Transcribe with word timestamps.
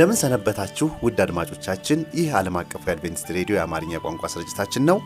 እንደምን 0.00 0.18
ሰነበታችሁ 0.20 0.86
ውድ 1.04 1.18
አድማጮቻችን። 1.22 1.98
ይህ 2.18 2.28
ዓለም 2.38 2.54
አቀፉ 2.60 2.82
የአድቬንቲስት 2.86 3.28
ሬዲዮ 3.36 3.54
የአማርኛ 3.56 3.98
ቋንቋ 4.04 4.22
ስርጭታችን 4.34 4.82
ነው። 4.90 4.98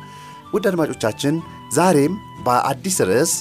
ውድ 0.53 0.67
አድማጮቻችን 0.71 1.35
ዛሬም 1.77 2.13
በአዲስ 2.45 2.99
ርዕስ 3.09 3.33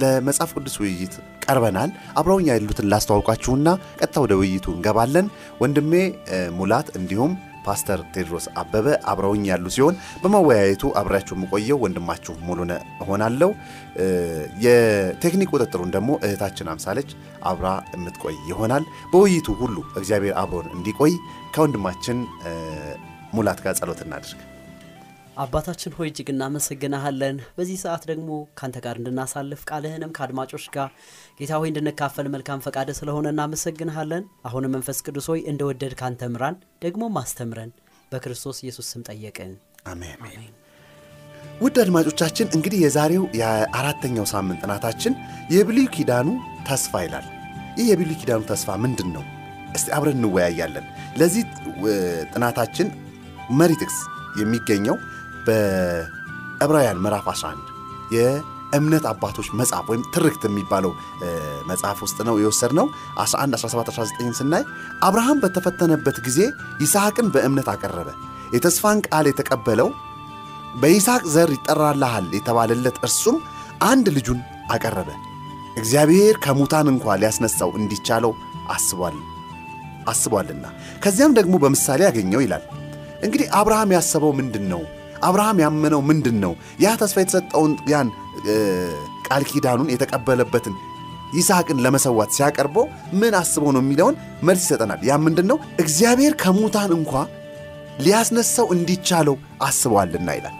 ለመጽሐፍ 0.00 0.50
ቅዱስ 0.56 0.74
ውይይት 0.82 1.14
ቀርበናል። 1.44 1.90
አብረውኛ 2.20 2.48
ያሉትን 2.52 2.88
ላስተዋውቃችሁና 2.92 3.68
ቀጥታ 4.00 4.16
ወደ 4.24 4.36
ውይይቱ 4.40 4.66
እንገባለን። 4.74 5.28
ወንድሜ 5.62 5.94
ሙላት 6.58 6.90
እንዲሁም 6.98 7.32
ፓስተር 7.66 8.00
ቴድሮስ 8.14 8.46
አበበ 8.60 8.86
አብረውኝ 9.10 9.44
ያሉ 9.50 9.66
ሲሆን 9.76 9.94
በመወያየቱ 10.22 10.92
አብሬያችሁ 11.00 11.36
የምቆየው 11.36 11.80
ወንድማችሁ 11.84 12.34
ሙሉነ 12.48 12.72
እሆናለሁ። 13.02 13.50
የቴክኒክ 14.64 15.50
ቁጥጥሩን 15.54 15.92
ደግሞ 15.96 16.10
እህታችን 16.24 16.70
አምሳለች 16.72 17.10
አብራ 17.50 17.66
የምትቆይ 17.94 18.36
ይሆናል። 18.50 18.84
በውይይቱ 19.12 19.56
ሁሉ 19.62 19.76
እግዚአብሔር 19.96 20.36
አብሮን 20.42 20.68
እንዲቆይ 20.76 21.14
ከወንድማችን 21.54 22.20
ሙላት 23.32 23.60
ጋር 23.64 23.74
ጸሎት 23.80 24.00
እናድርግ። 24.04 24.40
አባታችን 25.38 25.92
ሆይ 25.96 26.08
እጅግ 26.10 26.28
እናመሰግናሃለን። 26.32 27.36
በዚህ 27.56 27.76
ሰዓት 27.82 28.04
ደግሞ 28.10 28.28
ካንተ 28.58 28.76
ጋር 28.84 28.96
እንድናሳልፍ 29.00 29.60
ቃልህንም 29.70 30.14
ከአድማጮች 30.16 30.64
ጋር 30.76 30.88
ጌታ 31.40 31.52
ሆይ 31.60 31.68
እንድንካፈል 31.72 32.28
መልካም 32.34 32.62
ፈቃደ 32.64 32.90
ስለሆነ 32.98 33.26
እናመሰግንሃለን። 33.34 34.24
አሁንም 34.48 34.74
መንፈስ 34.76 35.00
ቅዱስ 35.06 35.28
ሆይ 35.32 35.42
እንደወደድ 35.52 35.94
ካንተ 36.00 36.30
ምራን፣ 36.32 36.56
ደግሞ 36.84 37.02
ማስተምረን 37.18 37.70
በክርስቶስ 38.12 38.58
ኢየሱስ 38.64 38.88
ስም 38.92 39.04
ጠየቅን። 39.08 39.52
አሜን። 39.86 40.50
ውድ 41.62 41.76
አድማጮቻችን 41.82 42.52
እንግዲህ 42.56 42.78
የዛሬው 42.82 43.24
የአራተኛው 43.40 44.26
ሳምንት 44.32 44.60
ጥናታችን 44.64 45.12
የብሉይ 45.54 45.86
ኪዳኑ 45.94 46.28
ተስፋ 46.68 47.02
ይላል። 47.04 47.26
ይህ 47.78 47.86
የብሉይ 47.90 48.16
ኪዳኑ 48.20 48.40
ተስፋ 48.50 48.76
ምንድን 48.84 49.08
ነው? 49.16 49.24
እስቲ 49.74 49.88
አብረን 49.96 50.18
እንወያያለን። 50.18 50.86
ለዚህ 51.20 51.42
ጥናታችን 52.32 52.88
መሪ 53.58 53.72
ጥቅስ 53.82 53.98
የሚገኘው 54.40 54.96
በዕብራውያን 55.46 57.00
ምዕራፍ 57.04 57.26
11 57.32 57.68
የእምነት 58.14 59.04
አባቶች 59.10 59.48
መጽሐፍ 59.60 59.86
ወይም 59.90 60.02
ትርክት 60.14 60.42
የሚባለው 60.46 60.92
መጽሐፍ 61.70 61.98
ውስጥ 62.04 62.18
ነው 62.28 62.36
የወሰድነው። 62.42 62.86
11 63.20 63.58
17 63.62 63.92
19 63.94 64.36
ስናይ 64.40 64.64
አብርሃም 65.02 65.40
በተፈተነበት 65.44 66.18
ጊዜ 66.26 66.38
ይስሐቅን 66.80 67.28
በእምነት 67.34 67.70
አቀረበ። 67.74 68.08
የተስፋን 68.54 69.00
ቃል 69.08 69.26
የተቀበለው 69.28 69.88
በይስሐቅ 70.80 71.22
ዘር 71.34 71.50
ይጠራልሃል 71.54 72.26
የተባለለት 72.36 72.98
እርሱም 73.02 73.36
አንድ 73.84 74.06
ልጁን 74.16 74.40
አቀረበ። 74.70 75.10
እግዚአብሔር 75.76 76.36
ከሙታን 76.44 76.88
እንኳ 76.92 77.16
ሊያስነሳው 77.20 77.70
እንዲቻለው 77.78 78.32
አስቧል 78.70 79.16
አስቧልና 80.06 80.66
ከዚያም 81.02 81.32
ደግሞ 81.38 81.54
በምሳሌ 81.62 82.00
ያገኘው 82.06 82.40
ይላል። 82.44 82.64
እንግዲህ 83.24 83.46
አብርሃም 83.58 83.90
ያሰበው 83.96 84.32
ምንድን 84.38 84.64
ነው? 84.72 84.82
አብርሃም 85.22 85.58
ያመነው 85.64 86.00
ምንድን 86.10 86.36
ነው? 86.44 86.52
ያ 86.80 86.94
ተስፋ 87.00 87.16
የተሰጠውን 87.22 87.72
ያን 87.92 88.08
ቃል 89.28 89.42
ኪዳኑን 89.50 89.90
የተቀበለበትን 89.94 90.74
ይስሐቅን 91.34 91.80
ለመሰዋት 91.84 92.30
ሲያቀርበው 92.36 92.84
ምን 93.20 93.32
አስበው 93.40 93.72
ነው 93.76 93.82
የሚለውን 93.84 94.14
መልስ 94.42 94.62
ይሰጠናል። 94.66 95.00
ያ 95.08 95.16
ምንድን 95.24 95.46
ነው? 95.50 95.58
እግዚአብሔር 95.82 96.34
ከሙታን 96.42 96.92
እንኳ 96.98 97.12
ሊያስነሳው 98.04 98.66
እንዲቻለው 98.74 99.36
አስበዋልና 99.62 100.28
ይላል። 100.38 100.56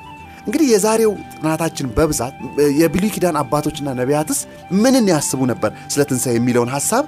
እንግዲህ 0.46 0.68
የዛሬው 0.72 1.12
ጥናታችን 1.34 1.86
በብዛት 1.96 2.34
የብሉይ 2.80 3.10
ኪዳን 3.14 3.36
አባቶችና 3.40 3.88
ነቢያትስ 3.98 4.38
ምንን 4.82 5.06
ያስቡ 5.12 5.40
ነበር 5.50 5.70
ስለ 5.92 6.02
ትንሣኤ 6.10 6.34
የሚለውን 6.38 6.70
ሐሳብ 6.76 7.04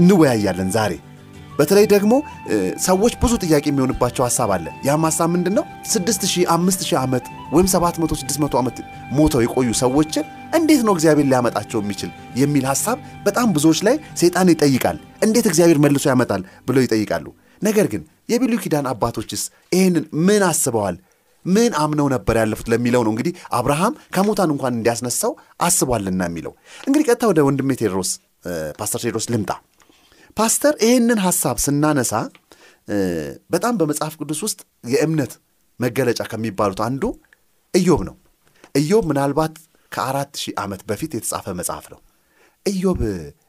እንወያያለን 0.00 0.70
ዛሬ 0.76 0.92
በተለይ 1.58 1.86
ደግሞ 1.92 2.12
ሰዎች 2.84 3.14
ብዙ 3.22 3.32
ጥያቄ 3.44 3.64
የሚሆንባቸው 3.68 4.22
ሀሳብ 4.24 4.50
አለ። 4.56 4.66
ያም 4.86 5.04
ሀሳብ 5.08 5.28
ምንድን 5.34 5.54
ነው? 5.58 5.64
6000 5.86 6.46
5000 6.54 6.96
ዓመት 7.02 7.24
ወይም 7.54 7.68
700 7.72 8.18
600 8.22 8.58
ዓመት 8.60 8.76
ሞተው 9.12 9.42
የቆዩ 9.44 9.70
ሰዎችን 9.82 10.24
እንዴት 10.58 10.82
ነው 10.86 10.92
እግዚአብሔር 10.96 11.26
ሊያመጣቸው 11.30 11.78
የሚችል 11.82 12.10
የሚል 12.36 12.64
ሀሳብ 12.70 12.98
በጣም 13.26 13.48
ብዙዎች 13.56 13.80
ላይ 13.88 13.96
ሰይጣን 14.20 14.50
ይጠይቃል። 14.54 14.96
እንዴት 15.22 15.46
እግዚአብሔር 15.50 15.80
መልሶ 15.84 16.04
ያመጣል 16.12 16.42
ብለው 16.68 16.82
ይጠይቃሉ። 16.86 17.26
ነገር 17.62 17.86
ግን 17.92 18.02
የብሉይ 18.30 18.60
ኪዳን 18.62 18.86
አባቶችስ 18.92 19.42
ይህንን 19.72 20.04
ምን 20.26 20.42
አስበዋል? 20.48 20.96
ምን 21.44 21.70
አምነው 21.82 22.06
ነበር 22.12 22.34
ያለፉት 22.40 22.66
ለሚለው 22.72 23.02
ነው 23.06 23.12
እንግዲህ 23.14 23.32
አብርሃም 23.58 23.94
ከሙታን 24.14 24.50
እንኳን 24.54 24.76
እንዲያስነሳው 24.78 25.32
አስቧልና 25.60 26.22
የሚለው 26.28 26.52
እንግዲህ 26.86 27.06
ቀጥታ 27.08 27.30
ወደ 27.30 27.40
ወንድሜ 27.48 27.70
ቴድሮስ 27.80 28.10
ፓስተር 28.78 29.00
ቴድሮስ 29.04 29.26
ልምጣ። 29.32 29.50
ፓስተር 30.36 30.74
ይህንን 30.84 31.18
ሐሳብ 31.24 31.56
ስናነሳ 31.64 32.12
በጣም 33.50 33.74
በመጽሐፍ 33.80 34.14
ቅዱስ 34.20 34.40
ውስጥ 34.46 34.60
የእምነት 34.92 35.32
መገለጫ 35.80 36.22
ከሚባሉት 36.30 36.80
አንዱ 36.86 37.02
ኢዮብ 37.74 38.00
ነው። 38.08 38.16
ኢዮብ 38.74 39.04
ምናልባት 39.10 39.54
ከአራት 39.92 40.32
ሺህ 40.42 40.54
ዓመት 40.62 40.82
በፊት 40.88 41.12
የተጻፈ 41.16 41.46
መጽሐፍ 41.60 41.86
ነው። 41.92 42.00
ኢዮብ 42.66 43.00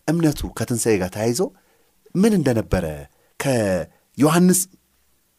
እምነቱ 0.08 0.42
ከትንሣኤ 0.58 0.96
ጋር 1.02 1.12
ተያይዞ 1.16 1.42
ምን 2.16 2.34
እንደነበረ 2.40 2.86
ከዮሐንስ 3.40 4.60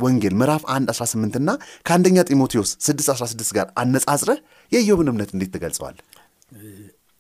ወንጌል 0.01 0.35
ምዕራፍ 0.41 0.63
1 0.71 0.93
18 0.93 1.37
እና 1.41 1.51
ከአንደኛ 1.87 2.19
ጢሞቴዎስ 2.31 2.71
6 2.87 3.11
16 3.15 3.53
ጋር 3.59 3.67
አነጻጽረህ 3.83 4.39
የኢዮብን 4.73 5.11
እምነት 5.13 5.31
እንዴት 5.35 5.51
ትገልጸዋል? 5.55 5.97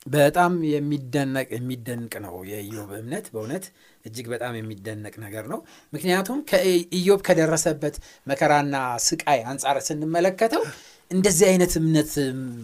በጣም 0.06 0.52
የሚደነቅ 0.70 1.46
የሚደንቅ 1.54 2.14
ነው 2.24 2.34
የኢዮብ 2.48 2.90
እምነት 2.98 3.26
በእውነት 3.32 3.64
እጅግ 4.04 4.26
በጣም 4.32 4.54
የሚደነቅ 4.58 5.14
ነገር 5.22 5.44
ነው። 5.52 5.60
ምክንያቱም 5.92 6.38
ከኢዮብ 6.50 7.20
ከደረሰበት 7.26 7.96
መከራና 8.26 8.74
ስቃይ 9.06 9.40
አንጻር 9.50 9.78
ስንመለከተው 9.86 10.64
እንደዚህ 11.10 11.46
አይነት 11.50 11.72
እምነት 11.80 12.12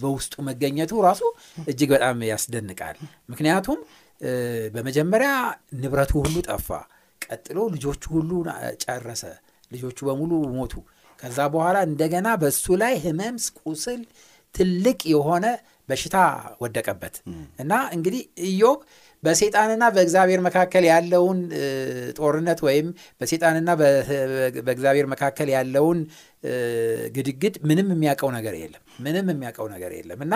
በውስጡ 0.02 0.34
መገኘቱ 0.48 0.92
ራሱ 1.06 1.22
እጅግ 1.66 1.90
በጣም 1.94 2.20
ያስደንቃል። 2.30 2.98
ምክንያቱም 3.32 3.80
በመጀመሪያ 4.74 5.30
ንብረቱ 5.80 6.12
ሁሉ 6.22 6.36
ጠፋ፣ 6.48 6.68
ቀጥሎ 7.22 7.58
ልጆቹ 7.74 8.02
ሁሉ 8.14 8.30
ጨረሰ፣ 8.84 9.22
ልጆቹ 9.70 9.98
በሙሉ 10.08 10.32
ሞቱ። 10.54 10.74
ከዛ 11.18 11.38
በኋላ 11.54 11.78
እንደገና 11.88 12.28
በሱ 12.42 12.64
ላይ 12.82 12.94
ህመም፣ 13.04 13.36
ቁስል፣ 13.62 14.00
ትልቅ 14.54 15.00
የሆነ 15.12 15.44
በሽታ 15.90 16.16
ወደቀበት 16.62 17.14
እና 17.58 17.72
እንግዲህ 17.96 18.22
ኢዮብ 18.48 18.80
በሴጣንና 19.22 19.84
በእግዚአብሔር 19.94 20.40
መካከል 20.46 20.84
ያለውን 20.90 21.38
ጦርነት 22.18 22.60
ወይም 22.66 22.86
በሴጣንና 23.20 23.70
በእግዚአብሔር 24.60 25.06
መካከል 25.12 25.48
ያለውን 25.56 25.98
ግድግድ 27.16 27.56
ምንም 27.68 27.88
የሚያውቀው 27.94 28.30
ነገር 28.36 28.54
የለም። 28.60 28.82
ምንም 29.04 29.26
የሚያውቀው 29.32 29.66
ነገር 29.74 29.92
የለም 29.98 30.20
እና 30.26 30.34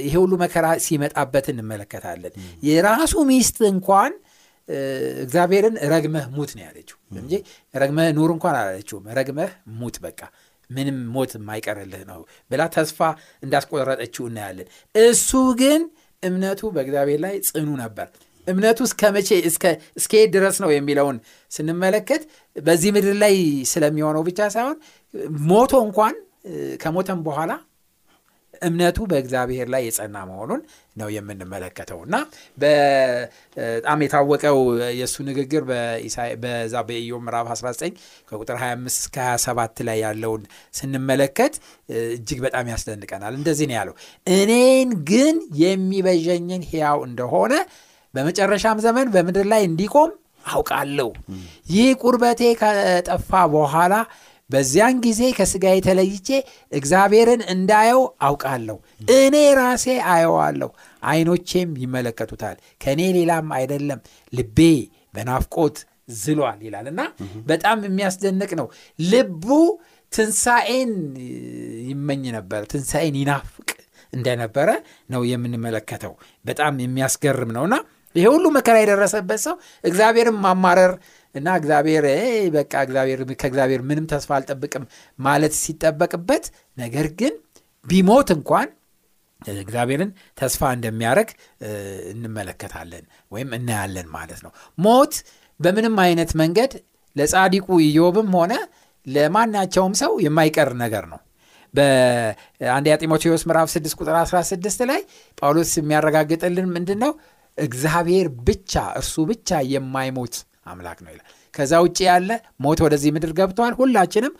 ይሄ 0.00 0.14
ሁሉ 0.22 0.32
መከራ 0.42 0.66
ሲመጣበት 0.84 1.46
እንመለከታለን። 1.52 2.32
የራሱ 2.68 3.14
ሚስት 3.30 3.58
እንኳን 3.70 4.12
እግዚአብሔርን 5.22 5.76
ረግመህ 5.92 6.26
ሙት 6.34 6.50
ነው 6.56 6.64
ያለችው 6.66 6.98
እንጂ 7.16 7.32
ረግመህ 7.74 8.08
ኑር 8.18 8.30
እንኳን 8.34 8.56
አላለችውም። 8.58 9.06
ረግመህ 9.18 9.50
ሙት 9.78 9.96
በቃ 10.04 10.20
ምንም 10.74 10.98
ሞት 11.14 11.32
የማይቀርልህ 11.38 12.02
ነው 12.10 12.20
ብላ 12.50 12.62
ተስፋ 12.74 12.98
እንዳስቆረጠችው 13.42 14.24
እናያለን። 14.30 14.68
እሱ 14.94 15.30
ግን 15.60 15.82
እምነቱ 16.22 16.60
በእግዚአብሔር 16.74 17.20
ላይ 17.24 17.34
ጽኑ 17.48 17.68
ነበር። 17.82 18.08
እምነቱ 18.46 18.78
እስከ 18.88 19.10
መቼ 19.16 19.28
እስከ 19.98 20.12
የት 20.14 20.30
ድረስ 20.36 20.56
ነው 20.62 20.70
የሚለውን 20.72 21.16
ስንመለከት 21.50 22.22
በዚህ 22.56 22.90
ምድር 22.96 23.14
ላይ 23.22 23.34
ስለሚሆነው 23.72 24.22
ብቻ 24.28 24.48
ሳይሆን 24.54 24.76
ሞቶ 25.48 25.72
እንኳን 25.86 26.14
ከሞተም 26.82 27.20
በኋላ 27.26 27.52
እምነቱ 28.62 28.98
በእግዚአብሔር 29.10 29.68
ላይ 29.72 29.82
የጸና 29.86 30.16
መሆኑን 30.28 30.60
ነው 30.96 31.08
የምንመለከተው 31.14 31.98
እና 32.06 32.14
በጣም 32.62 34.02
የታወቀው 34.04 34.58
የእሱ 34.98 35.16
ንግግር 35.28 35.62
በዛ 36.42 36.74
በኢዮብ 36.88 37.22
ምዕራፍ 37.26 37.46
19 37.52 38.00
ከቁጥር 38.30 38.56
25 38.62 38.98
እስከ 38.98 39.16
27 39.28 39.84
ላይ 39.88 39.98
ያለውን 40.04 40.42
ስንመለከት 40.78 41.54
እጅግ 42.08 42.40
በጣም 42.46 42.66
ያስደንቀናል። 42.72 43.36
እንደዚህ 43.38 43.68
ነው 43.70 43.76
ያለው፣ 43.78 43.94
እኔን 44.34 44.90
ግን 45.10 45.36
የሚበዠኝን 45.62 46.64
ሕያው 46.70 47.00
እንደሆነ 47.08 47.54
በመጨረሻም 48.14 48.82
ዘመን 48.84 49.06
በምድር 49.14 49.46
ላይ 49.52 49.62
እንዲቆም 49.68 50.10
አውቃለሁ። 50.50 51.08
ይህ 51.72 51.88
ቁርበቴ 52.02 52.42
ከጠፋ 52.60 53.30
በኋላ 53.52 53.94
በዚያን 54.52 54.96
ጊዜ 55.04 55.22
ከሥጋ 55.36 55.64
የተለይቼ 55.72 56.28
እግዚአብሔርን 56.72 57.42
እንዳየው 57.54 58.00
አውቃለሁ። 58.26 58.76
እኔ 59.16 59.36
ራሴ 59.60 59.84
አየዋለሁ፣ 60.12 60.70
ዐይኖቼም 61.02 61.70
ይመለከቱታል። 61.82 62.56
ከእኔ 62.80 63.00
ሌላም 63.18 63.48
አይደለም፣ 63.58 64.00
ልቤ 64.32 64.58
በናፍቆት 65.14 65.78
ዝሏል 66.18 66.60
ይላል 66.66 66.86
እና 66.92 67.00
በጣም 67.48 67.78
የሚያስደንቅ 67.86 68.50
ነው። 68.60 68.66
ልቡ 69.06 69.46
ትንሣኤን 70.12 70.92
ይመኝ 71.90 72.22
ነበር፣ 72.36 72.62
ትንሣኤን 72.72 73.16
ይናፍቅ 73.20 73.68
እንደነበረ 74.12 74.70
ነው 75.10 75.22
የምንመለከተው። 75.28 76.12
በጣም 76.44 76.80
የሚያስገርም 76.82 77.52
ነውና 77.56 77.74
ይሄ 78.14 78.24
ሁሉ 78.32 78.46
መከራ 78.56 78.76
የደረሰበት 78.80 79.40
ሰው 79.44 79.54
እግዚአብሔርን 79.84 80.36
ማማረር 80.42 80.92
እና 81.34 81.48
እግዚአብሔር 81.58 82.04
በቃ 82.54 82.72
እግዚአብሔር 82.86 83.20
ከእግዚአብሔር 83.40 83.82
ምንም 83.88 84.06
ተስፋ 84.12 84.30
አልጠብቅም 84.38 84.84
ማለት 85.18 85.54
ሲጠበቅበት፣ 85.60 86.44
ነገር 86.76 87.08
ግን 87.20 87.34
ቢሞት 87.86 88.30
እንኳን 88.36 88.68
እግዚአብሔርን 89.60 90.10
ተስፋ 90.38 90.62
እንደሚያደርግ 90.76 91.30
እንመለከታለን 92.12 93.04
ወይም 93.32 93.48
እናያለን 93.56 94.08
ማለት 94.16 94.40
ነው። 94.44 94.52
ሞት 94.78 95.14
በምንም 95.60 95.96
አይነት 96.04 96.30
መንገድ 96.40 96.72
ለጻዲቁ 97.16 97.66
ኢዮብም 97.86 98.30
ሆነ 98.36 98.52
ለማናቸውም 99.06 99.94
ሰው 100.00 100.12
የማይቀር 100.24 100.70
ነገር 100.82 101.04
ነው። 101.12 101.20
በአንደኛ 101.74 102.94
ጢሞቴዎስ 103.02 103.42
ምዕራፍ 103.48 103.68
6 103.74 103.98
ቁጥር 104.00 104.16
16 104.22 104.82
ላይ 104.90 105.00
ጳውሎስ 105.38 105.70
የሚያረጋግጥልን 105.78 106.66
ምንድን 106.74 106.98
ነው? 107.04 107.12
እግዚአብሔር 107.58 108.26
ብቻ 108.46 108.72
እርሱ 108.98 109.14
ብቻ 109.30 109.60
የማይሞት 109.72 110.34
አምላክ 110.66 110.98
ነው 111.04 111.12
ይላል። 111.12 111.28
ከዛ 111.54 111.72
ውጭ 111.84 111.98
ያለ 112.06 112.30
ሞት 112.64 112.80
ወደዚህ 112.84 113.10
ምድር 113.14 113.32
ገብተዋል። 113.38 113.74
ሁላችንም 113.78 114.34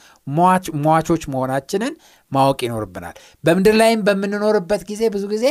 ሟቾች 0.87 1.23
መሆናችንን 1.33 1.95
ማወቅ 2.33 2.59
ይኖርብናል። 2.67 3.17
በምድር 3.45 3.75
ላይም 3.81 4.03
በምንኖርበት 4.07 4.83
ጊዜ 4.91 5.03
ብዙ 5.15 5.25
ጊዜ 5.33 5.47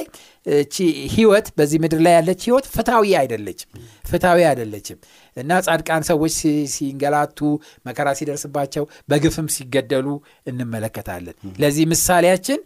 ህይወት 1.13 1.47
በዚህ 1.57 1.79
ምድር 1.83 1.99
ላይ 2.05 2.13
ያለች 2.17 2.41
ህይወት 2.47 2.65
ፍትሐዊ 2.75 3.11
አይደለችም 3.19 3.69
ፍትሐዊ 4.11 4.39
አይደለችም 4.49 4.97
እና 5.37 5.59
ጻድቃን 5.65 6.03
ሰዎች 6.09 6.33
ሲንገላቱ፣ 6.73 7.39
መከራ 7.85 8.07
ሲደርስባቸው፣ 8.19 8.83
በግፍም 9.09 9.47
ሲገደሉ 9.55 10.07
እንመለከታለን። 10.51 11.35
ለዚህ 11.61 11.85
ምሳሌያችን 11.93 12.59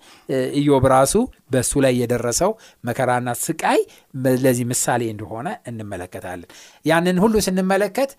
ኢዮብ 0.59 0.86
ራሱ 0.95 1.13
በእሱ 1.51 1.74
ላይ 1.86 1.94
የደረሰው 2.01 2.51
መከራና 2.83 3.30
ስቃይ 3.44 3.81
ለዚህ 4.44 4.65
ምሳሌ 4.71 5.03
እንደሆነ 5.13 5.48
እንመለከታለን። 5.71 6.50
ያንን 6.86 7.19
ሁሉ 7.24 7.36
ስንመለከት 7.48 8.12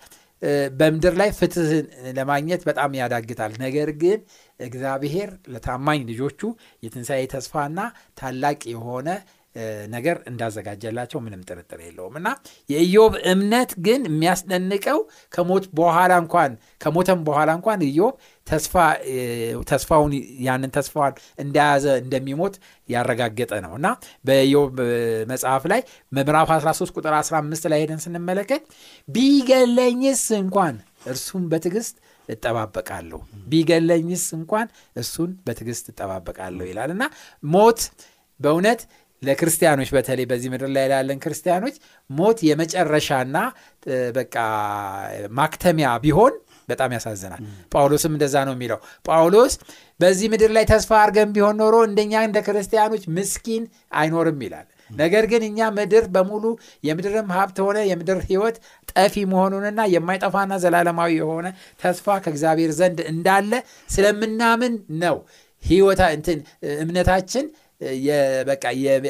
በምድር 0.73 1.13
ላይ 1.19 1.29
ፍትህን 1.37 1.85
ለማግኘት 2.17 2.61
በጣም 2.67 2.91
ያዳግታል። 2.99 3.53
ነገር 3.63 3.89
ግን 4.01 4.19
እግዚአብሔር 4.59 5.29
ለታማኝ 5.53 6.01
ልጆቹ 6.09 6.41
የትንሣኤ 6.83 7.23
ተስፋና 7.33 7.79
ታላቅ 8.17 8.59
የሆነ 8.73 9.07
ነገር 9.89 10.17
እንዳዘጋጀላቸው 10.29 11.19
ምንም 11.25 11.41
ጥርጥር 11.47 11.79
የለውም። 11.83 12.15
እና 12.19 12.29
የኢዮብ 12.69 13.13
እምነት 13.31 13.71
ግን 13.85 14.01
የሚያስደንቀው 14.09 14.99
ከሞት 15.33 15.65
በኋላ 15.79 16.13
እንኳን 16.23 16.51
ከሞተም 16.81 17.21
በኋላ 17.27 17.49
እንኳን 17.57 17.85
ኢዮብ 17.87 18.15
ተስፋውን 19.67 20.11
ያንን 20.45 20.71
ተስፋዋን 20.75 21.13
እንደያዘ 21.39 21.85
እንደሚሞት 22.03 22.55
ያረጋገጠ 22.89 23.53
ነው። 23.65 23.73
እና 23.79 23.87
በኢዮብ 24.25 24.75
መጽሐፍ 25.31 25.63
ላይ 25.71 25.81
ምዕራፍ 26.11 26.51
13 26.57 26.93
ቁጥር 26.97 27.15
15 27.19 27.69
ላይ 27.73 27.81
ሄደን 27.83 28.01
ስንመለከት 28.05 28.63
ቢገለኝስ 29.07 30.23
እንኳን 30.39 30.75
እርሱን 31.07 31.43
በትዕግስት 31.51 31.95
እጠባበቃለሁ 32.29 33.19
ቢገለኝስ 33.47 34.25
እንኳን 34.37 34.67
እሱን 34.95 35.31
በትዕግስት 35.45 35.85
እጠባበቃለሁ 35.91 36.65
ይላል። 36.67 36.91
እና 36.95 37.03
ሞት 37.47 37.81
በእውነት 38.39 38.81
ለክርስቲያኖች 39.21 39.89
በተለይ 39.95 40.25
በዚህ 40.29 40.49
ምድር 40.53 40.69
ላይ 40.75 40.85
ላለን 40.91 41.19
ክርስቲያኖች 41.23 41.75
ሞት 42.09 42.39
የመጨረሻና 42.47 43.37
በቃ 44.17 44.35
ማክተሚያ 45.39 45.89
ቢሆን 46.03 46.33
በጣም 46.69 46.93
ያሳዝናል። 46.95 47.41
ጳውሎስም 47.73 48.13
እንደዛ 48.15 48.35
ነው 48.47 48.53
የሚለው። 48.55 48.79
ጳውሎስ 49.07 49.53
በዚህ 49.99 50.27
ምድር 50.33 50.51
ላይ 50.55 50.65
ተስፋ 50.71 50.91
አድርገን 51.01 51.29
ቢሆን 51.35 51.55
ኖሮ 51.61 51.75
እንደኛ 51.87 52.23
እንደ 52.27 52.39
ክርስቲያኖች 52.47 53.03
ምስኪን 53.17 53.63
አይኖርም 53.99 54.41
ይላል። 54.45 54.67
ነገር 54.95 55.23
ግን 55.31 55.41
እኛ 55.47 55.59
ምድር 55.77 56.05
በሙሉ 56.13 56.43
የምድርም 56.83 57.31
ሀብት 57.35 57.57
ሆነ 57.63 57.77
የምድር 57.89 58.19
ሕይወት 58.27 58.57
ጠፊ 58.91 59.15
መሆኑንና 59.31 59.81
የማይጠፋና 59.93 60.53
ዘላለማዊ 60.63 61.11
የሆነ 61.19 61.47
ተስፋ 61.81 62.17
ከእግዚአብሔር 62.23 62.71
ዘንድ 62.77 62.99
እንዳለ 63.11 63.51
ስለምናምን 63.89 64.75
ነው 65.03 65.17
ሕይወታ 65.63 66.01
እንትን 66.15 66.39
እምነታችን 66.83 67.45
በቃ 68.47 68.63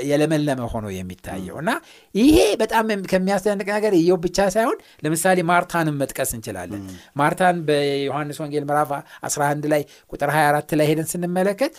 የለመለመ 0.09 0.61
ሆኖ 0.71 0.85
የሚታየው 0.93 1.57
እና 1.61 1.71
ይሄ 2.15 2.37
በጣም 2.61 2.87
ከሚያስደንቅ 3.11 3.67
ነገር 3.69 3.93
ኢዮብ 3.99 4.19
ብቻ 4.25 4.47
ሳይሆን 4.55 4.77
ለምሳሌ 5.05 5.45
ማርታንም 5.49 5.97
መጥቀስ 6.01 6.31
እንችላለን። 6.37 6.81
ማርታን 7.19 7.57
በዮሐንስ 7.67 8.39
ወንጌል 8.43 8.65
ምዕራፍ 8.69 8.91
11 9.29 9.67
ላይ 9.73 9.83
ቁጥር 10.11 10.31
24 10.35 10.77
ላይ 10.79 10.87
ሄደን 10.91 11.09
ስንመለከት 11.13 11.73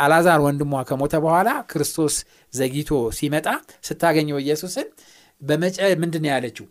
አላዛር 0.00 0.40
ወንድሟ 0.46 0.82
ከሞተ 0.90 1.14
በኋላ 1.24 1.50
ክርስቶስ 1.72 2.16
ዘግይቶ 2.52 2.90
ሲመጣ 3.18 3.46
ስታገኘው 3.88 4.40
ኢየሱስን 4.44 4.88
በመጨ 5.42 5.78
ምንድን 6.00 6.24
ያለችው? 6.30 6.66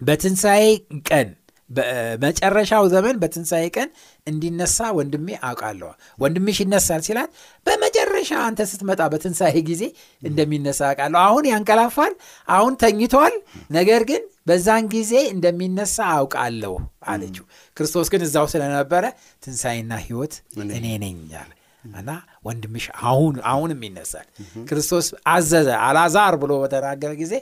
በትንሣኤ 0.00 0.62
ቀን 1.08 1.28
በመጨረሻው 1.70 2.84
ዘመን 2.92 3.16
በትንሣኤ 3.22 3.66
ቀን 3.76 3.88
እንዲነሳ 4.26 4.78
ወንድሜ 4.96 5.28
አውቃለሁ። 5.48 5.90
ወንድምሽ 6.18 6.58
ይነሳል 6.64 7.02
ሲላት 7.06 7.30
በመጨረሻ 7.66 8.30
አንተ 8.46 8.66
ስትመጣ 8.70 9.00
በትንሣኤ 9.12 9.56
ጊዜ 9.68 9.82
እንደሚነሳ 10.22 10.80
አውቃለሁ። 10.88 11.20
አሁን 11.26 11.46
ያንቀላፋል፣ 11.50 12.14
አሁን 12.48 12.74
ተኝቷል፣ 12.82 13.36
ነገር 13.70 14.02
ግን 14.10 14.22
በዛን 14.46 14.84
ጊዜ 14.94 15.14
እንደሚነሳ 15.34 15.96
አውቃለሁ 16.16 16.74
አለችው። 17.10 17.44
ክርስቶስ 17.76 18.08
ግን 18.12 18.22
እዛው 18.26 18.46
ስለነበረ 18.52 19.04
ትንሣኤና 19.42 19.92
ሕይወት 20.04 20.34
እኔ 20.70 20.86
ነኝ 21.02 21.18
አለ 21.40 21.50
እና 21.98 22.10
ወንድምሽ 22.46 22.86
አሁን 23.04 23.36
አሁንም 23.50 23.82
ይነሳል። 23.86 24.26
ክርስቶስ 24.68 25.06
አዘዘ 25.32 25.68
አላዛር 25.86 26.34
ብሎ 26.42 26.52
በተናገረ 26.62 27.12
ጊዜ 27.20 27.34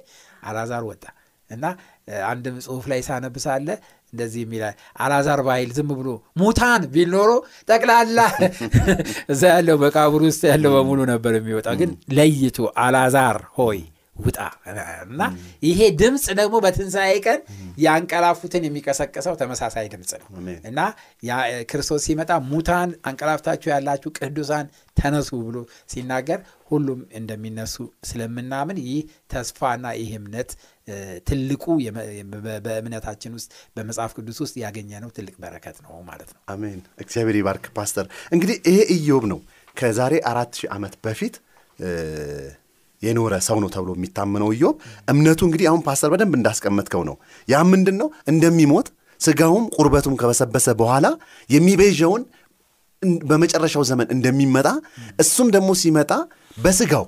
አላዛር 0.42 0.84
ወጣ 0.88 1.04
እና 1.50 1.64
አንድም 2.28 2.56
ጽሑፍ 2.64 2.84
ላይ 2.90 3.00
ሳነብሳለ 3.06 3.68
እንደዚህ 4.12 4.40
የሚላል 4.44 4.74
አላዛር 5.00 5.40
ባይል 5.46 5.70
ዝም 5.76 5.90
ብሎ 5.98 6.08
ሙታን 6.40 6.82
ቢል 6.92 7.10
ኖሮ 7.14 7.30
ጠቅላላ 7.68 8.18
እዛ 9.32 9.42
ያለው 9.54 9.78
መቃብር 9.84 10.22
ውስጥ 10.28 10.42
ያለው 10.52 10.72
በሙሉ 10.76 11.00
ነበር 11.12 11.34
የሚወጣው። 11.38 11.76
ግን 11.82 11.90
ለይቶ 12.18 12.56
አላዛር 12.84 13.38
ሆይ 13.58 13.80
ውጣ 14.18 14.38
እና 15.06 15.22
ይሄ 15.62 15.80
ድምፅ 16.00 16.24
ደግሞ 16.38 16.56
በትንሣኤ 16.64 17.12
ቀን 17.26 17.40
ያንቀላፉትን 17.84 18.64
የሚቀሰቅሰው 18.66 19.34
ተመሳሳይ 19.40 19.86
ድምፅ 19.92 20.12
ነው 20.22 20.28
እና 20.70 20.80
ክርስቶስ 21.70 22.02
ሲመጣ 22.08 22.30
ሙታን 22.50 22.90
አንቀላፍታችሁ 23.08 23.68
ያላችሁ 23.72 24.10
ቅዱሳን 24.18 24.66
ተነሱ 24.96 25.30
ብሎ 25.44 25.58
ሲናገር 25.92 26.40
ሁሉም 26.70 27.00
እንደሚነሱ 27.18 27.74
ስለምናምን 28.08 28.78
ይህ 28.84 28.98
ተስፋና 29.32 29.86
ይህ 30.00 30.10
እምነት 30.18 30.50
ትልቁ 31.28 31.64
በእምነታችን 32.66 33.32
ውስጥ 33.38 33.48
በመጽሐፍ 33.76 34.12
ቅዱስ 34.18 34.38
ውስጥ 34.44 34.56
ያገኘነው 34.64 35.10
ትልቅ 35.16 35.34
በረከት 35.42 35.76
ነው 35.84 35.94
ማለት 36.10 36.30
ነው። 36.34 36.40
አሜን። 36.48 36.80
እግዚአብሔር 37.04 37.38
ይባርክ 37.40 37.66
ፓስተር። 37.78 38.06
እንግዲህ 38.34 38.56
ይሄ 38.68 38.78
ኢዮብ 38.96 39.26
ነው 39.32 39.40
ከዛሬ 39.76 40.14
አራት 40.30 40.52
ሺህ 40.60 40.70
ዓመት 40.76 40.94
በፊት 41.04 41.34
የኖረ 43.02 43.34
ሰው 43.46 43.58
ነው 43.62 43.68
ተብሎ 43.74 43.90
የሚታመነው 43.96 44.48
ኢዮብ 44.54 44.76
እምነቱ 45.08 45.40
እንግዲህ 45.48 45.66
አሁን 45.70 45.82
ፓስተር 45.86 46.10
በደንብ 46.12 46.34
እንዳስቀመጥከው 46.38 47.02
ነው። 47.08 47.16
ያ 47.48 47.62
ምንድን 47.70 47.96
ነው 48.00 48.08
እንደሚሞት 48.32 48.88
ስጋውም 49.20 49.64
ቁርበቱም 49.76 50.16
ከበሰበሰ 50.20 50.66
በኋላ 50.80 51.06
የሚቤዠውን 51.50 52.24
በመጨረሻው 53.24 53.82
ዘመን 53.88 54.08
እንደሚመጣ 54.14 54.68
እሱም 55.22 55.48
ደግሞ 55.56 55.70
ሲመጣ 55.80 56.12
በስጋው 56.56 57.04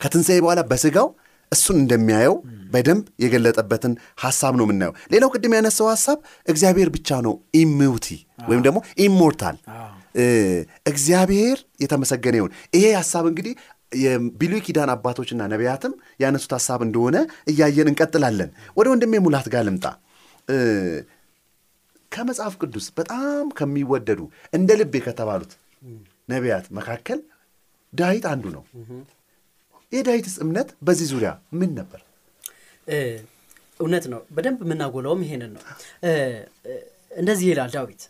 ከትንሣኤ 0.00 0.38
በኋላ 0.44 0.60
በስጋው 0.70 1.08
እሱን 1.52 1.76
እንደሚያየው 1.80 2.34
በደንብ 2.72 3.04
የገለጠበትን 3.22 3.92
ሐሳብ 4.22 4.54
ነው 4.58 4.64
የምናየው። 4.66 4.94
ሌላው 5.12 5.30
ቅድም 5.34 5.52
ያነሳው 5.56 5.88
ሐሳብ 5.92 6.18
እግዚአብሔር 6.48 6.88
ብቻ 6.96 7.18
ነው 7.26 7.34
immutable 7.60 8.06
ወይም 8.48 8.62
ደግሞ 8.66 8.78
immortal 9.04 9.56
እግዚአብሔር 10.90 11.56
የተመሰገነ 11.82 12.34
ይሁን። 12.38 12.52
ይሄ 12.76 12.84
ሐሳብ 12.98 13.24
እንግዲህ 13.30 13.54
የብሉይ 13.92 14.60
ኪዳን 14.66 14.90
አባቶችና 14.94 15.42
ነቢያትም 15.52 15.92
ያነሱት 16.22 16.52
ሐሳብ 16.56 16.80
እንደሆነ 16.86 17.16
እያየን 17.50 17.90
እንቀጥላለን። 17.92 18.50
ወደ 18.76 18.86
ወንድሜ 18.92 19.14
ሙላት 19.24 19.46
ጋር 19.54 19.62
ልምጣ። 19.68 19.86
ከመጽሐፍ 22.12 22.54
ቅዱስ 22.60 22.86
በጣም 22.98 23.46
ከሚወደዱ 23.58 24.20
እንደ 24.52 24.70
ልቤ 24.80 24.94
ከተባሉት 25.06 25.52
ነቢያት 26.28 26.66
መካከል 26.78 27.18
ዳዊት 27.92 28.24
አንዱ 28.32 28.44
ነው። 28.56 28.62
የዳዊትስ 29.92 30.36
እምነት 30.44 30.68
በዚህ 30.86 31.06
ዙሪያ 31.10 31.30
ምን 31.58 31.70
ነበር? 31.78 32.00
እውነት 33.80 34.04
ነው። 34.12 34.20
በደንብ 34.36 34.60
የምናጎላውም 34.64 35.22
ይሄንን 35.24 35.50
ነው። 35.56 35.62
እንደዚህ 37.12 37.46
ይላል 37.50 37.70
ዳዊት 37.76 38.02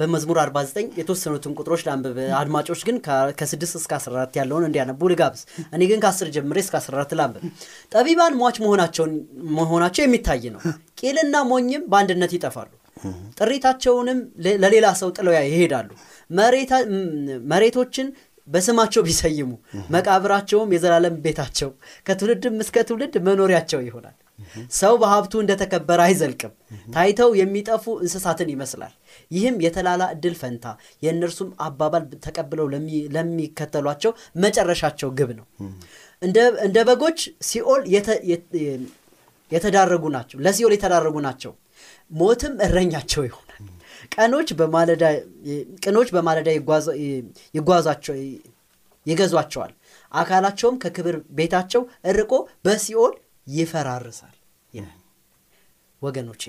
በመዝሙር 0.00 0.38
49 0.40 0.94
የተወሰኑትን 0.98 1.52
ቁጥሮች 1.56 1.82
ለአንብብ። 1.86 2.16
አድማጮች 2.38 2.80
ግን 2.86 2.96
ከ- 3.04 3.32
ከ6 3.38 3.76
እስከ 3.80 3.92
14 3.98 4.38
ያለውን 4.38 4.64
እንዲያነቡ 4.68 5.10
ልጋብዝ። 5.12 5.42
እኔ 5.72 5.82
ግን 5.90 6.00
ከ10 6.04 6.30
ጀምሬ 6.36 6.58
እስከ 6.64 6.74
14 6.80 7.14
ላንብብ። 7.18 7.44
ጠቢባን 7.94 8.34
ሟች 8.40 8.56
መሆናቸው 9.60 10.02
የሚታይ 10.04 10.44
ነው። 10.54 10.62
ቂልና 11.00 11.36
ሞኝም 11.50 11.84
በአንድነት 11.90 12.34
ይጠፋሉ። 12.36 12.72
ጥሪታቸውንም 13.38 14.18
ለሌላ 14.62 14.86
ሰው 14.98 15.08
ጥለው 15.16 15.32
ይሄዳሉ። 15.46 15.88
መሬቶችን 17.52 18.06
በስማቸው 18.48 19.02
ቢሰይሙ 19.06 19.50
መቃብራቸውም 19.94 20.72
የዘላለም 20.74 21.14
ቤታቸው 21.24 21.70
ከትውልድም 22.06 22.56
እስከ 22.64 22.76
ትውልድ 22.88 23.14
መኖሪያቸው 23.26 23.80
ይሆናል። 23.86 24.16
ሰው 24.76 24.94
በሀብቱ 25.00 25.32
እንደተከበረ 25.42 26.00
አይዘልቅም፣ 26.06 26.52
ታይተው 26.94 27.30
የሚጠፉ 27.38 27.84
እንስሳትን 28.00 28.48
ይመስላል። 28.52 28.92
ይህም 29.30 29.56
የተላላ 29.64 30.02
እድል 30.14 30.34
ፈንታ 30.40 30.64
የእነርሱም 31.02 31.50
አባባል 31.66 32.04
ተቀብለው 32.24 32.66
ለሚ- 32.72 33.06
ለሚከተሏቸው 33.14 34.12
መጨረሻቸው 34.44 35.10
ግብ 35.18 35.30
ነው። 35.38 35.46
እንደ- 36.62 36.84
በጎች 36.88 37.18
ሲኦል 37.48 37.82
የተዳረጉ 39.50 40.04
ናቸው፣ 40.14 40.38
ለሲኦል 40.44 40.72
የተዳረጉ 40.76 41.16
ናቸው። 41.26 41.52
ሞትም 42.10 42.54
እረኛቸው 42.66 43.22
ይሆናል። 43.26 43.62
ቀኖች 44.14 44.48
በማለዳ 44.58 45.04
ቅኖች 45.84 46.08
በማለዳ 46.14 46.48
ይጓዛቸው 47.54 48.14
ይገዟቸዋል። 49.06 49.72
አካላቸውም 50.12 50.76
ከክብር 50.82 51.16
ቤታቸው 51.36 51.82
እርቆ 52.10 52.32
በሲኦል 52.64 53.12
ይፈራርሳል 53.46 54.34
ይላል። 54.72 55.00
ወገኖቼ 56.02 56.42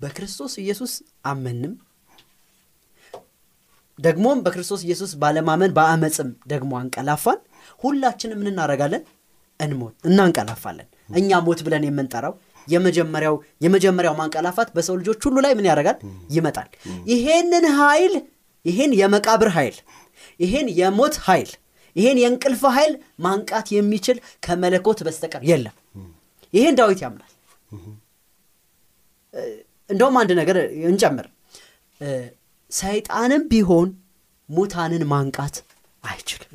በክርስቶስ 0.00 0.54
ኢየሱስ 0.62 0.92
አመንም 1.24 1.74
ደግሞም 3.98 4.38
በክርስቶስ 4.44 4.80
ኢየሱስ 4.84 5.12
ባለማመን 5.16 5.74
በአመፅም 5.76 6.30
ደግሞ 6.46 6.72
አንቀላፋን። 6.80 7.38
ሁላችንም 7.80 8.40
ምን? 8.42 9.02
እንሞት 9.60 9.94
እናንቀላፋለን። 10.04 10.88
እኛ 11.12 11.38
ሞት 11.46 11.60
ብለን 11.66 11.84
የምንጠራው 11.86 12.34
የመጀመሪያው 12.66 13.34
የመጀመሪያው 13.64 14.14
ማንቀላፋት 14.20 14.68
በሰው 14.76 14.94
ልጆች 15.00 15.20
ሁሉ 15.26 15.36
ላይ 15.44 15.52
ምን 15.54 15.68
ያደርጋል? 15.70 15.98
ይመጣል። 16.30 16.68
ይሄንን 17.12 17.66
ኃይል 17.78 18.14
ይሄን 18.64 18.92
የመቃብር 19.00 19.50
ኃይል 19.56 19.76
ይሄን 20.40 20.68
የሞት 20.80 21.16
ኃይል 21.26 21.50
ይሄን 21.96 22.18
የእንቅልፍ 22.22 22.62
ኃይል 22.74 22.92
ማንቃት 23.18 23.66
የሚችል 23.74 24.16
ከመለኮት 24.44 24.98
በስተቀር 25.06 25.42
የለም። 25.44 25.74
ይሄን 26.54 26.74
ዳዊት 26.78 27.00
ያምናል። 27.04 27.32
እንደውም 29.90 30.16
አንድ 30.20 30.30
ነገር 30.40 30.56
እንጨምር። 30.88 31.26
ሰይጣንም 32.72 33.42
ቢሆን 33.50 33.88
ሙታንን 34.48 35.04
ማንቃት 35.10 35.56
አይችልም። 36.02 36.52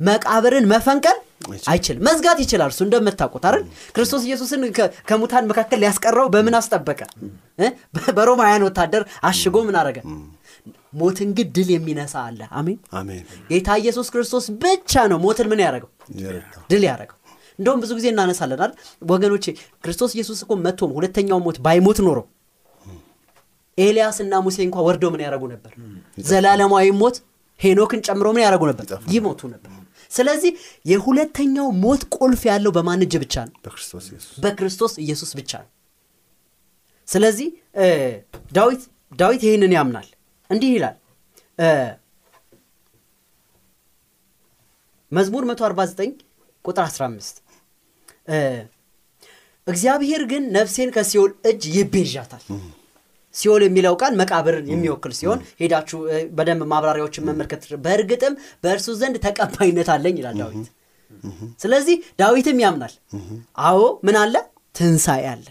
መቃብርን 0.00 0.64
መፈንቀል 0.72 1.18
አይችልም። 1.66 2.02
መዝጋት 2.06 2.38
ይችላል። 2.44 2.70
እሱ 2.72 2.80
እንደምታውቁት 2.86 3.44
አይደል? 3.48 3.62
ክርስቶስ 3.94 4.22
ኢየሱስን 4.28 4.62
ከሙታን 5.08 5.44
መካከል 5.50 5.78
ሊያስቀረው 5.82 6.26
በምን 6.34 6.54
አስጠበቀ? 6.58 7.00
በሮማውያን 8.16 8.64
ወታደር 8.68 9.02
አሽጎ 9.24 9.56
ምን 9.68 9.76
አረገ? 9.80 9.98
ሞትን 10.94 11.30
ግን 11.36 11.48
ድል 11.56 11.68
የሚነሳ 11.74 12.14
አለ። 12.26 12.40
አሜን። 12.52 12.78
ጌታ 13.50 13.68
ኢየሱስ 13.82 14.08
ክርስቶስ 14.12 14.44
ብቻ 14.62 14.92
ነው 15.10 15.18
ሞትን 15.24 15.48
ምን 15.52 15.60
ያደረገው 15.64 15.90
ድል 16.70 16.84
ያደረገው። 16.88 17.15
እንደውም 17.58 17.80
ብዙ 17.82 17.90
ጊዜ 17.98 18.06
እናነሳለን 18.12 18.54
አይደል 18.56 18.72
ወገኖቼ፣ 19.10 19.44
ክርስቶስ 19.84 20.10
ኢየሱስ 20.16 20.38
እኮ 20.44 20.52
መቶም 20.64 20.90
ሁለተኛው 20.96 21.38
ሞት 21.44 21.58
ባይሞት 21.64 21.98
ኖሮ 22.06 22.18
ኤልያስ 23.78 24.18
እና 24.24 24.34
ሙሴ 24.44 24.58
እንኳ 24.66 24.76
ወርደው 24.86 25.10
ምን 25.14 25.22
ያደረጉ 25.24 25.42
ነበር? 25.52 25.72
ዘላለማዊ 26.26 26.86
ሞት 27.00 27.16
ሄኖክን 27.60 28.00
ጨምሮ 28.06 28.26
ምን 28.34 28.42
ያደረጉ 28.44 28.62
ነበር? 28.70 28.84
ይሞቱ 29.14 29.40
ነበር። 29.52 29.70
ስለዚህ 30.12 30.50
የሁለተኛው 30.86 31.68
ሞት 31.82 32.02
ቁልፍ 32.16 32.42
ያለው 32.50 32.70
በማን 32.76 33.00
እጅ 33.04 33.14
ብቻ 33.22 33.34
ነው? 33.46 33.54
በክርስቶስ 34.44 34.92
ኢየሱስ 35.04 35.30
ብቻ 35.38 35.52
ነው። 35.62 35.70
ስለዚህ 37.08 37.48
ዳዊት 38.52 38.82
ዳዊት 39.12 39.42
ይህንን 39.46 39.72
ያምናል። 39.76 40.08
እንዲህ 40.50 40.70
ይላል 40.76 40.96
መዝሙር 45.12 45.42
149 45.46 46.22
ቁጥር 46.64 46.84
15 46.86 47.36
እ፣ 47.36 47.45
እግዚአብሔር 49.66 50.22
ግን 50.30 50.42
ነፍሴን 50.56 50.90
ከሲኦል 50.96 51.30
እጅ 51.50 51.62
ይቤዣታል። 51.76 52.42
ሲኦል 53.34 53.62
የሚለው 53.64 53.94
ቃል 54.00 54.12
መቃብርን 54.20 54.66
የሚወክል 54.70 55.12
ሲሆን 55.18 55.40
ሄዳችሁ 55.60 55.98
በደንብ 56.36 56.62
ማብራሪያዎችን 56.72 57.26
መመልከት 57.28 57.62
በእርግጥም 57.84 58.34
በእርሱ 58.64 58.86
ዘንድ 59.00 59.16
ተቀባይነት 59.26 59.88
አለኝ 59.94 60.16
ይላል 60.20 60.36
ዳዊት። 60.42 60.68
ስለዚህ 61.62 61.96
ዳዊትም 62.20 62.58
ያምናል። 62.64 62.94
አዎ 63.66 63.78
ምን 64.06 64.16
አለ? 64.22 64.34
ትንሣኤ 64.74 65.24
አለ። 65.32 65.46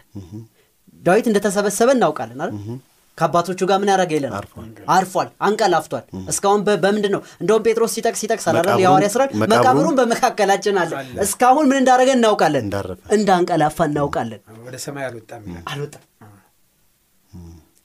ዳዊት 1.04 1.26
እንደተሰበሰበ 1.30 1.90
እናውቃለን 1.96 2.42
አይደል? 2.44 2.58
ከአባቶቹ 3.18 3.60
ጋር 3.68 3.78
ምን 3.82 3.90
ያደረገ 3.92 4.12
የለን 4.16 4.34
አርፏል። 4.94 5.28
አንቀላፍቷል። 5.42 6.04
እስካሁን 6.32 6.62
በ- 6.66 6.80
በምንድን 6.84 7.14
ነው 7.16 7.22
እንደውም 7.42 7.64
ጴጥሮስ 7.66 7.94
ሲጠቅስ 7.96 8.24
አይደል? 8.24 8.40
መቃብሩን- 8.58 8.82
የሐዋርያ 8.82 9.10
ሥራ 9.14 9.24
መቃብሩን- 9.46 9.98
በመካከላችን 10.00 10.80
አለ። 10.82 10.92
እስካሁን 11.26 11.68
ምን 11.70 11.80
እንዳደረገ 11.82 12.10
እናውቃለን፣ 12.18 12.68
እንዳንቀላፋ 13.16 13.78
እናውቃለን። 13.90 14.42
ወደ 14.66 14.78
ሰማይ 14.86 15.06
አልወጣም 15.08 15.44
አልወጣም። 15.72 16.04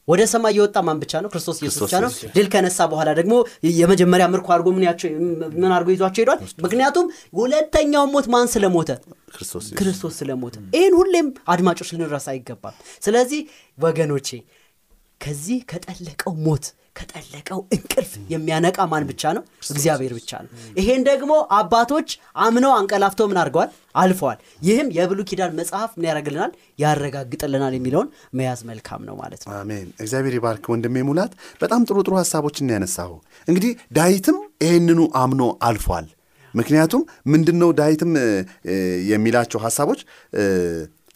ወደ 0.08 0.22
ሰማይ 0.30 0.52
የወጣ 0.56 0.76
ማን 0.84 0.98
ብቻ 1.00 1.12
ነው? 1.22 1.28
ክርስቶስ 1.32 1.56
ኢየሱስ 1.60 1.82
ብቻ 1.84 1.94
ነው። 2.04 2.10
ድል 2.34 2.46
ከነሳ 2.52 2.78
በኋላ 2.90 3.10
ደግሞ 3.18 3.34
የመጀመሪያ 3.78 4.26
ምርኮ 4.32 4.48
አድርጎ 4.54 4.68
ምን 4.76 4.84
ያቸው 4.86 5.08
ምን 5.56 5.70
አድርጎ 5.70 5.88
ይዟቸው 5.94 6.22
ሄዷል። 6.22 6.40
ምክንያቱም 6.64 7.06
ሁለተኛውን 7.38 8.10
ሞት 8.14 8.26
ማን 8.32 8.48
ስለሞተ 8.54 8.90
ክርስቶስ 9.78 10.12
ስለሞተ 10.16 10.56
ይህን 10.76 10.94
ሁሌም 10.98 11.26
አድማጮች 11.52 11.90
ልንረሳ 11.94 12.26
አይገባም። 12.34 12.74
ስለዚህ 13.02 13.42
ወገኖቼ 13.78 14.28
ከዚህ 15.20 15.58
ከጠለቀው 15.70 16.32
ሞት 16.44 16.66
ከጠለቀው 16.96 17.60
እንቅልፍ 17.74 18.12
የሚያነቃ 18.32 18.78
ማን 18.90 19.04
ብቻ 19.10 19.22
ነው? 19.36 19.42
እግዚአብሔር 19.70 20.12
ብቻ 20.18 20.30
ነው። 20.44 20.50
ይሄን 20.78 21.02
ደግሞ 21.08 21.32
አባቶች 21.58 22.08
አምነው 22.44 22.72
አንቀላፍተው 22.78 23.26
ምን 23.30 23.38
አድርገዋል? 23.42 23.70
አልፈዋል። 23.96 24.38
ይህም 24.62 24.88
የብሉይ 24.96 25.26
ኪዳን 25.30 25.56
መጽሐፍ 25.60 25.90
ምን 25.98 26.06
ያደርግልናል? 26.10 26.52
ያረጋግጥልናል 26.84 27.74
የሚለውን 27.76 28.08
መያዝ 28.34 28.62
መልካም 28.70 29.02
ነው 29.08 29.16
ማለት 29.22 29.42
ነው። 29.44 29.52
አሜን። 29.58 29.88
እግዚአብሔር 30.00 30.36
ይባርክ 30.38 30.66
ወንድሜ 30.72 31.04
ሙላት። 31.08 31.32
በጣም 31.62 31.84
ጥሩ 31.88 31.98
ጥሩ 32.06 32.14
ሀሳቦችን 32.20 32.72
ያነሳሁ። 32.74 33.12
እንግዲህ 33.48 33.70
ዳዊትም 33.98 34.38
ይህንኑ 34.64 35.00
አምኖ 35.22 35.42
አልፏል። 35.68 36.08
ምክንያቱም 36.54 37.02
ምንድን 37.32 37.56
ነው 37.62 37.70
ዳዊትም 37.78 38.12
የሚላቸው 39.10 39.58
ሀሳቦች 39.64 40.00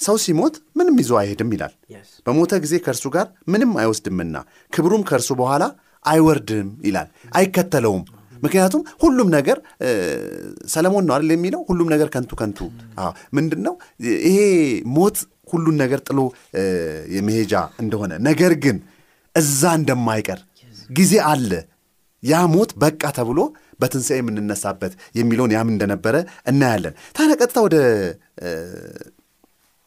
ሰው 0.00 0.16
ሲሞት 0.24 0.54
ምንም 0.78 0.96
ይዞ 1.02 1.12
አይሄድም 1.20 1.50
ይላል።. 1.54 1.72
በሞተ 2.26 2.52
ጊዜ 2.64 2.74
ከእርሱ 2.84 3.04
ጋር 3.16 3.26
ምንም 3.52 3.72
አይወስድምና 3.82 4.36
ክብሩም 4.72 5.02
ከእርሱ 5.08 5.30
በኋላ 5.40 5.64
አይወርድም 6.04 6.68
ይላል፣ 6.88 7.08
አይከተለውም። 7.38 8.04
ምክንያቱም 8.42 8.82
ሁሉም 9.02 9.28
ነገር 9.36 9.58
ሰለሞን 10.72 11.04
ነው 11.08 11.14
አይደል 11.16 11.30
የሚለው 11.34 11.60
ሁሉም 11.68 11.88
ነገር 11.94 12.08
ከንቱ 12.14 12.32
ከንቱ። 12.40 12.58
ምንድን 13.36 13.60
ነው 13.66 13.74
ይሄ 14.26 14.38
ሞት 14.96 15.18
ሁሉን 15.52 15.76
ነገር 15.82 16.00
ጥሎ 16.08 16.18
የመሄጃ 17.16 17.54
እንደሆነ 17.82 18.12
ነገር 18.28 18.54
ግን 18.64 18.76
እዛ 19.34 19.62
እንደማይቀር 19.80 20.40
ጊዜ 20.90 21.14
አለ 21.30 21.50
ያ 22.22 22.40
ሞት 22.52 22.70
በቃ 22.82 23.02
ተብሎ 23.16 23.40
በትንሣኤ 23.80 24.18
የምንነሳበት 24.20 24.92
የሚለውን 25.18 25.52
ያምን 25.56 25.74
እንደነበረ 25.74 26.14
እናያለን። 26.50 26.94
ታዲያ 27.16 27.34
ቀጥታ 27.40 27.58
ወደ 27.66 27.76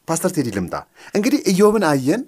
ፓስተር 0.08 0.32
ቴዲ 0.36 0.50
ልምጣ። 0.56 0.76
እንግዲህ 1.16 1.40
ኢዮብን 1.52 1.86
አየን፣ 1.90 2.22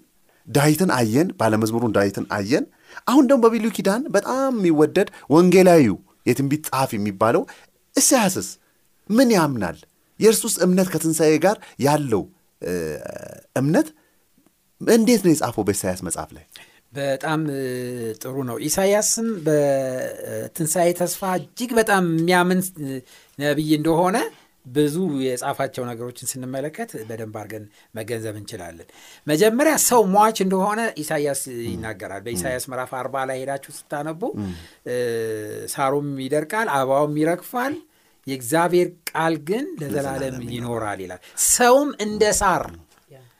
ዳዊትን 0.48 0.92
አየን፣ 0.96 1.28
ባለመዝሙሩን 1.40 1.94
ዳዊትን 1.98 2.26
አየን። 2.38 2.66
አሁን 3.08 3.24
ደግሞ 3.30 3.42
በብሉይ 3.46 3.74
ኪዳን 3.78 4.04
በጣም 4.16 4.54
የሚወደድ 4.60 5.10
ወንጌላዊው 5.34 5.98
የትንቢት 6.26 6.64
ጸሐፊ 6.68 6.92
የሚባለው 7.00 7.44
ኢሳያስስ 7.96 8.50
ምን 9.10 9.30
ያምናል? 9.36 9.78
የእርሱስ 10.20 10.56
እምነት 10.66 10.88
ከትንሣኤ 10.94 11.34
ጋር 11.46 11.58
ያለው 11.86 12.24
እምነት 13.56 13.88
እንዴት 14.82 15.22
ነው 15.26 15.32
የጻፈው 15.34 15.64
በኢሳያስ 15.68 16.02
መጽሐፍ 16.08 16.30
ላይ? 16.36 16.46
በጣም 16.94 17.42
ጥሩ 18.22 18.36
ነው። 18.50 18.58
ኢሳያስም 18.68 19.28
በትንሣኤ 19.46 20.90
ተስፋ 21.00 21.22
እጅግ 21.40 21.72
በጣም 21.80 22.04
የሚያምን 22.14 22.62
ነቢይ 23.40 23.72
እንደሆነ 23.80 24.18
ብዙ 24.70 24.96
የጻፋቸው 25.24 25.84
ነገሮችን 25.90 26.30
ስንመለከት 26.32 26.90
በደንብ 27.08 27.36
አድርገን 27.40 27.66
መገንዘብ 27.98 28.36
እንችላለን። 28.40 28.88
መጀመሪያ 29.28 29.74
ሰው 29.86 30.02
ሟች 30.14 30.38
እንደሆነ 30.46 30.82
ኢሳያስ 31.02 31.42
ይናገራል። 31.68 32.24
በኢሳያስ 32.26 32.66
ምዕራፍ 32.72 32.92
አርባ 33.00 33.26
ላይ 33.30 33.40
ሄዳችሁ 33.42 33.74
ስታነቡ 33.78 34.22
ሳሩም 35.74 36.10
ይደርቃል፣ 36.26 36.68
አበባውም 36.76 37.16
ይረግፋል፣ 37.22 37.76
የእግዚአብሔር 38.28 38.88
ቃል 39.12 39.36
ግን 39.48 39.66
ለዘላለም 39.82 40.38
ይኖራል 40.54 41.00
ይላል 41.04 41.22
ሰውም 41.52 41.90
እንደ 42.04 42.24
ሳር 42.40 42.64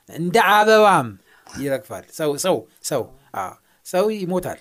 እንደ 0.08 0.36
አበባም 0.54 1.08
ይረግፋል 1.60 2.04
ሰው 2.16 2.30
ሰው 2.44 2.56
ሰው 2.90 3.02
አዎ፣ 3.40 3.52
ሰው 3.86 4.06
ይሞታል 4.16 4.60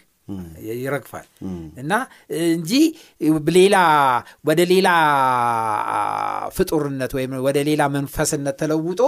ይረግፋል 0.77 1.27
እና 1.77 1.91
እንጂ 2.49 2.71
ሌላ 3.51 3.77
ወደ 4.45 4.61
ሌላ 4.71 4.87
ፍጡርነት 6.55 7.11
ወይም 7.17 7.31
ወደ 7.45 7.57
ሌላ 7.67 7.81
መንፈስነት 7.95 8.57
ተለውጦ 8.61 9.01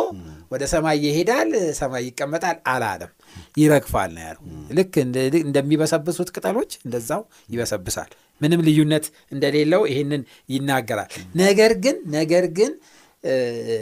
ወደ 0.51 0.63
ሰማይ 0.71 0.97
ይሄዳል 1.05 1.51
ሰማይ 1.77 2.03
ይቀመጣል 2.07 2.57
አላለም። 2.71 3.11
ይረግፋል 3.57 4.09
ነው 4.15 4.23
ያለው። 4.25 4.43
ልክ 4.77 4.93
እንደ- 5.03 5.27
እንደሚበሰብሱት 5.43 6.29
ቅጠሎች 6.35 6.71
እንደዛው 6.85 7.21
ይበሰብሳል። 7.49 8.11
ምንም 8.41 8.61
ልዩነት 8.67 9.05
እንደሌለው 9.31 9.81
ይህንን 9.89 10.21
ይናገራል። 10.49 11.09
ነገር 11.41 11.73
ግን 11.83 11.97
ነገር 12.13 12.45
ግን 12.57 12.71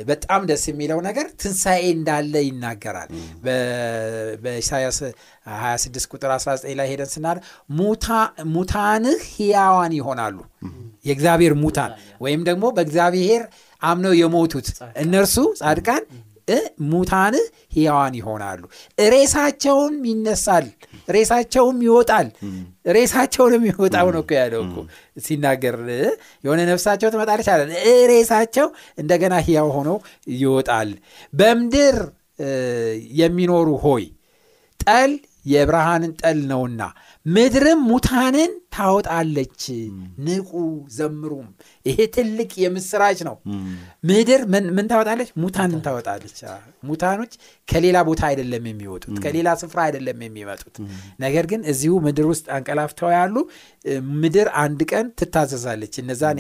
በጣም 0.08 0.42
ደስ 0.48 0.64
የሚለው 0.70 1.00
ነገር 1.04 1.28
ትንሣኤ 1.42 1.84
እንዳለ 1.94 2.34
ይናገራል። 2.46 3.10
በ- 3.44 3.56
በኢሳያስ 4.44 4.98
26 5.58 6.08
ቁጥር 6.12 6.32
19 6.36 6.76
ላይ 6.80 6.88
ሄደን 6.92 7.10
ስናለ 7.14 7.38
ሙታንህ 8.54 9.22
ሕያዋን 9.34 9.94
ይሆናሉ። 9.98 10.38
የእግዚአብሔር 11.06 11.54
ሙታን 11.60 11.92
ወይም 12.22 12.42
ደግሞ 12.48 12.66
በእግዚአብሔር 12.76 13.44
አምነው 13.82 14.14
የሞቱት 14.20 14.68
እነርሱ 15.04 15.36
ጻድቃን 15.62 16.04
እ፣ 16.48 16.58
ሙታንህ 16.90 17.44
ሕያዋን 17.74 18.14
ይሆናሉ። 18.20 18.62
ሬሳቸውም 19.10 19.96
ይነሳል 20.10 20.66
ሬሳቸውም 21.10 21.78
ይወጣል። 21.86 22.28
ሬሳቸውንም 22.96 23.64
ይወጣው 23.70 24.08
ነው 24.16 24.22
እኮ 24.24 24.32
ያለው 24.40 24.62
እኮ 24.66 24.76
ሲናገር። 25.26 25.78
የሆነ 26.44 26.60
ነፍሳቸው 26.70 27.10
ትመጣለች 27.14 27.50
አለ። 27.54 27.62
ሬሳቸው 28.12 28.68
እንደገና 28.98 29.36
ሕያው 29.46 29.70
ሆነው 29.78 29.98
ይወጣል። 30.38 30.92
በምድር 31.34 31.98
የሚኖሩ 33.20 33.70
ሆይ 33.84 34.06
ጠል 34.80 35.12
የብርሃንን 35.46 36.12
ጠል 36.22 36.40
ነውና 36.50 36.82
ምድርም 37.26 37.80
ሙታንን 37.90 38.52
ታወጣለች። 38.72 39.64
ንቁ 40.26 40.52
ዘምሩም። 40.96 41.48
ይሄ 41.86 41.98
ትልቅ 42.16 42.52
የምስራች 42.64 43.20
ነው። 43.28 43.36
ምድር 44.10 44.42
ምን 44.72 44.86
ታወጣለች? 44.92 45.30
ሙታንን 45.42 45.82
ታወጣለች። 45.86 46.38
ሙታኖች 46.84 47.32
ከሌላ 47.68 47.98
ቦታ 48.08 48.22
አይደለም 48.30 48.64
የሚወጡት 48.70 49.18
ከሌላ 49.24 49.50
ስፍራ 49.62 49.80
አይደለም 49.88 50.20
የሚመጡት። 50.26 50.76
ነገር 51.20 51.46
ግን 51.52 51.62
እዚሁ 51.72 51.94
ምድር 52.06 52.28
ውስጥ 52.32 52.46
አንቀላፍተው 52.56 53.12
ያሉ 53.16 53.36
ምድር 54.22 54.48
አንድ 54.64 54.82
ቀን 54.92 55.06
ትታዘዛለች። 55.20 55.94
እነዛን 56.02 56.40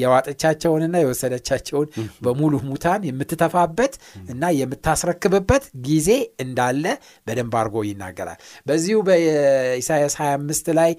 የዋጠቻቸውንና 0.00 0.96
የወሰደቻቸውን 1.02 1.88
በሙሉ 2.24 2.54
ሙታን 2.70 3.02
የምትተፋበት 3.08 3.94
እና 4.30 4.52
የምታስረክብበት 4.60 5.64
ጊዜ 5.86 6.10
እንዳለ 6.44 6.84
በደንብ 7.26 7.54
አድርጎ 7.60 7.76
ይናገራል። 7.88 8.38
በዚሁ 8.66 8.98
በኢሳያስ 9.08 10.14
25 10.20 10.70
ላይ 10.78 10.92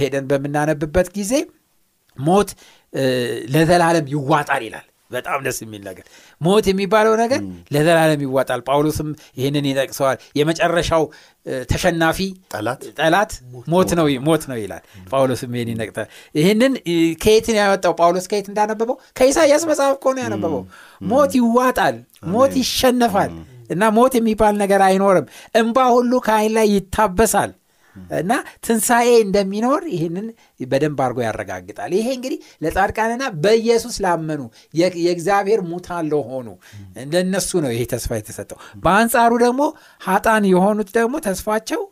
ሄደን 0.00 0.26
በምናነብበት 0.30 1.08
ጊዜ 1.16 1.32
ሞት 2.16 2.50
ለዘላለም 3.52 4.06
ይዋጣል 4.12 4.62
ይላል። 4.66 4.86
በጣም 5.10 5.38
ደስ 5.44 5.56
የሚል 5.62 5.80
ነገር። 5.86 6.04
ሞት 6.40 6.64
የሚባለው 6.70 7.14
ነገር 7.20 7.40
ለዘላለም 7.74 8.20
ይዋጣል። 8.24 8.60
ጳውሎስም 8.68 9.08
ይህንን 9.38 9.64
ይጠቅሰዋል። 9.70 10.18
የመጨረሻው 10.38 11.04
ተሸናፊ 11.70 12.18
ጠላት። 12.98 13.32
ሞት 13.72 13.90
ነው 13.98 14.06
ሞት 14.28 14.42
ነው 14.50 14.58
ይላል። 14.60 14.82
ጳውሎስም 15.10 15.50
ይህን 15.56 15.70
ይነቅታል። 15.72 16.08
ይህንን 16.34 16.72
እ፣ 16.84 16.94
ከየት 17.22 17.46
ነው 17.50 17.60
ያወጣው 17.62 17.94
ጳውሎስ 18.00 18.26
ከየት 18.30 18.48
እንዳነበበው? 18.50 18.96
ከኢሳያስ 19.16 19.64
መጽሐፍ 19.70 19.90
ነው 20.10 20.22
ያነበበው። 20.24 20.62
ሞት 21.10 21.32
ይዋጣል። 21.40 21.96
ሞት 22.32 22.54
ይሸነፋል። 22.62 23.32
እና 23.70 23.82
ሞት 23.96 24.14
የሚባል 24.18 24.54
ነገር 24.62 24.80
አይኖርም። 24.84 25.26
እንባ 25.56 25.78
ሁሉ 25.92 26.12
ከአይን 26.24 26.52
ላይ 26.56 26.66
ይታበሳል 26.74 27.50
እና 28.18 28.32
ትንሣኤ 28.64 29.08
እንደሚኖር 29.24 29.82
ይህንን 29.94 30.26
በደንብ 30.70 30.98
አድርጎ 31.04 31.18
ያረጋግጣል። 31.26 31.90
ይሄ 31.98 32.06
እንግዲህ 32.16 32.38
ለጻድቃንና 32.64 33.24
በኢየሱስ 33.44 33.96
ላመኑ 34.04 34.40
የእግዚአብሔር 35.00 35.60
ሙታን 35.70 36.04
ለሆኑ 36.12 36.48
ለነሱ 37.12 37.50
ነው 37.64 37.70
ይሄ 37.74 37.82
ተስፋ 37.92 38.10
የተሰጠው። 38.18 38.58
በአንጻሩ 38.84 39.32
ደግሞ 39.44 39.62
ሀጣን 40.06 40.46
የሆኑት 40.52 40.90
ደግሞ 40.98 41.14
ተስፋቸው 41.26 41.82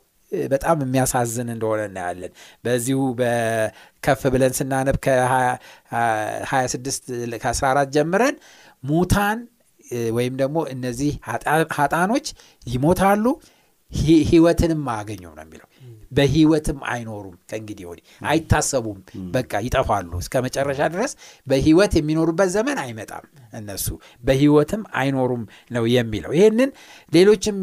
በጣም 0.48 0.76
የሚያሳዝን 0.84 1.48
እንደሆነ 1.52 1.82
እናያለን። 1.88 2.32
በዚሁ 2.64 2.98
በከፍ 3.20 4.22
ብለን 4.34 4.52
ስናነብ 4.58 4.96
ከ26 5.04 7.06
ከ14 7.44 7.94
ጀምረን 7.94 8.36
ሙታን 8.84 9.38
ወይም 10.16 10.34
ደግሞ 10.40 10.56
እነዚህ 10.72 11.12
ኃጣኖች 11.76 12.26
ይሞታሉ 12.66 13.24
ህይወትንም 14.30 14.80
አያገኙም 14.92 15.32
ነው 15.36 15.44
የሚለው 15.44 15.67
በህይወትም 16.12 16.78
አይኖሩም 16.90 17.34
ከእንግዲህ 17.50 17.84
ወዲህ 17.88 18.04
አይታሰቡም። 18.28 18.98
በቃ 19.34 19.52
ይጠፋሉ። 19.64 20.12
እስከ 20.22 20.42
መጨረሻ 20.46 20.80
ድረስ 20.94 21.12
በህይወት 21.46 21.92
የሚኖሩበት 21.98 22.50
ዘመን 22.54 22.78
አይመጣም 22.84 23.24
እነሱ። 23.54 23.86
በህይወትም 24.24 24.82
አይኖሩም 25.00 25.42
ነው 25.70 25.84
የሚለው። 25.94 26.32
ይህንን 26.38 26.70
ሌሎችም 27.12 27.58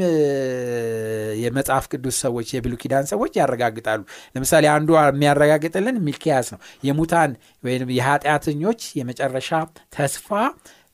የመጽሐፍ 1.44 1.86
ቅዱስ 1.92 2.18
ሰዎች 2.26 2.48
የብሉይ 2.56 2.80
ኪዳን 2.82 3.08
ሰዎች 3.12 3.34
ያረጋግጣሉ። 3.42 4.02
ለምሳሌ 4.36 4.66
አንዱ 4.74 4.90
የሚያረጋግጥልን 5.02 5.98
ሚልኪያስ 6.06 6.50
ነው። 6.56 6.60
የሙታን 6.84 7.32
ወይም 7.64 7.92
የኃጢአተኞች 7.98 8.82
የመጨረሻ 9.00 9.52
ተስፋ 9.96 10.30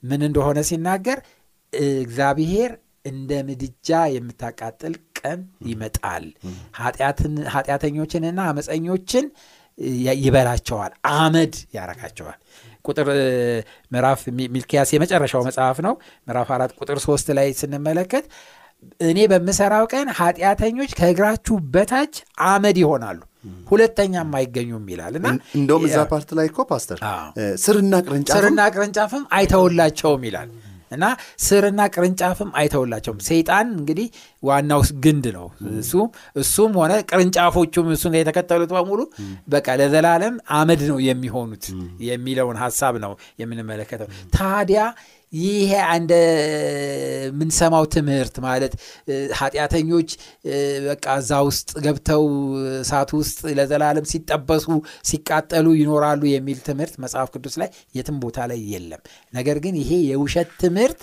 ምን 0.04 0.22
እንደሆነ 0.28 0.60
ሲናገር 0.70 1.20
እግዚአብሔር 2.00 2.72
እንደ 3.06 3.32
ምድጃ 3.46 3.90
የምታቃጥል 4.14 4.94
ቀን 5.22 5.40
ይመጣል። 5.68 6.26
ኃጢአተኞችንና 7.56 8.40
አመፀኞችን 8.52 9.26
ይበላቸዋል። 10.22 10.94
አመድ 11.18 11.54
ያረጋቸዋል 11.76 12.38
ቁጥር 12.86 13.08
ምዕራፍ 13.92 14.22
ሚልኪያስ 14.50 14.90
የመጨረሻው 14.94 15.44
መጽሐፍ 15.48 15.78
ነው። 15.86 15.94
ምዕራፍ 16.28 16.50
አራት 16.56 16.72
ቁጥር 16.80 17.00
ሶስት 17.06 17.28
ላይ 17.38 17.48
ስንመለከት 17.60 18.26
እኔ 19.08 19.20
በምሰራው 19.32 19.86
ቀን 19.92 20.08
ኃጢአተኞች 20.20 20.92
ከእግራችሁ 21.00 21.56
በታች 21.74 22.14
አመድ 22.48 22.78
ይሆናሉ። 22.82 23.20
ሁለተኛም 23.70 24.32
አይገኙም 24.38 24.86
ይላል። 24.92 25.14
እና 25.20 25.28
እንደውም 25.58 25.84
እዛ 25.88 26.00
part 26.10 26.30
ላይ 26.38 26.48
እኮ 26.50 26.66
ፓስተር 26.70 27.00
ስርና 27.64 27.94
ቅርንጫፍም 28.72 29.24
አይተውላቸውም 29.38 30.24
ይላል 30.28 30.50
እና 30.92 31.04
ስርና 31.44 31.82
ቅርንጫፍም 31.94 32.50
አይተውላቸውም። 32.60 33.20
ሰይጣን 33.28 33.68
እንግዲህ 33.78 34.08
ዋናው 34.44 34.82
ግንድ 35.06 35.26
ነው። 35.38 35.48
እሱ 35.82 35.94
እሱም 36.42 36.72
ሆነ 36.80 36.94
ቅርንጫፎቹም 37.10 37.88
እሱን 37.96 38.16
የተከተሉት 38.20 38.74
በሙሉ 38.78 39.00
በቃ 39.50 39.68
ለዘላለም 39.82 40.36
አመድ 40.58 40.84
ነው 40.90 41.00
የሚሆኑት 41.08 41.66
የሚለውን 42.08 42.60
ሀሳብ 42.64 42.96
ነው 43.06 43.14
የምንመለከተው። 43.40 44.10
ታዲያ 44.36 44.82
ይሄ 45.34 45.70
እንደ 45.94 46.14
የምንሰማው 47.26 47.84
ትምህርት 47.94 48.36
ማለት 48.46 48.74
ኃጢአተኞች 49.38 50.10
በቃ 50.88 51.06
እዛ 51.20 51.40
ውስጥ 51.48 51.70
ገብተው 51.86 52.24
እሳት 52.80 53.12
ውስጥ 53.18 53.40
ለዘላለም 53.58 54.06
ሲጠበሱ 54.12 54.66
ሲቃጠሉ 55.10 55.68
ይኖራሉ 55.80 56.22
የሚል 56.32 56.60
ትምህርት 56.68 56.96
መጽሐፍ 57.04 57.30
ቅዱስ 57.36 57.56
ላይ 57.62 57.70
የትም 57.96 58.18
ቦታ 58.24 58.48
ላይ 58.52 58.60
የለም። 58.74 59.04
ነገር 59.34 59.60
ግን 59.66 59.78
ይሄ 59.82 59.92
የውሸት 60.10 60.52
ትምህርት 60.62 61.00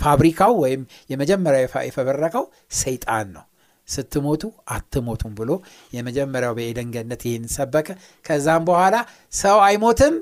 ፋብሪካው 0.00 0.54
ወይም 0.62 0.82
የመጀመሪያ 1.10 1.60
የፈ- 1.62 1.84
የፈበረከው 1.88 2.46
ሰይጣን 2.78 3.28
ነው። 3.36 3.44
ስትሞቱ 3.88 4.42
አትሞቱም 4.70 5.32
ብሎ 5.38 5.50
የመጀመሪያው 5.92 6.54
በኤደን 6.58 6.88
ገነት 6.94 7.22
ይህን 7.28 7.44
ሰበከ። 7.54 7.88
ከዛም 8.24 8.62
በኋላ 8.68 8.96
ሰው 9.36 9.58
አይሞትም 9.62 10.14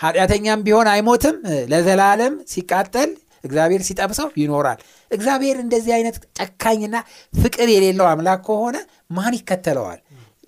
ኃጢአተኛም 0.00 0.64
ቢሆን 0.66 0.88
አይሞትም። 0.88 1.36
ለዘላለም 1.72 2.34
ሲቃጠል 2.48 3.10
እግዚአብሔር 3.44 3.82
ሲጠብሰው 3.82 4.28
ይኖራል። 4.40 4.78
እግዚአብሔር 5.10 5.56
እንደዚህ 5.60 5.92
አይነት 5.94 6.16
ጨካኝና 6.38 6.96
ፍቅር 7.34 7.68
የሌለው 7.72 8.06
አምላክ 8.08 8.40
ከሆነ 8.48 8.76
ማን 9.10 9.34
ይከተለዋል? 9.36 10.00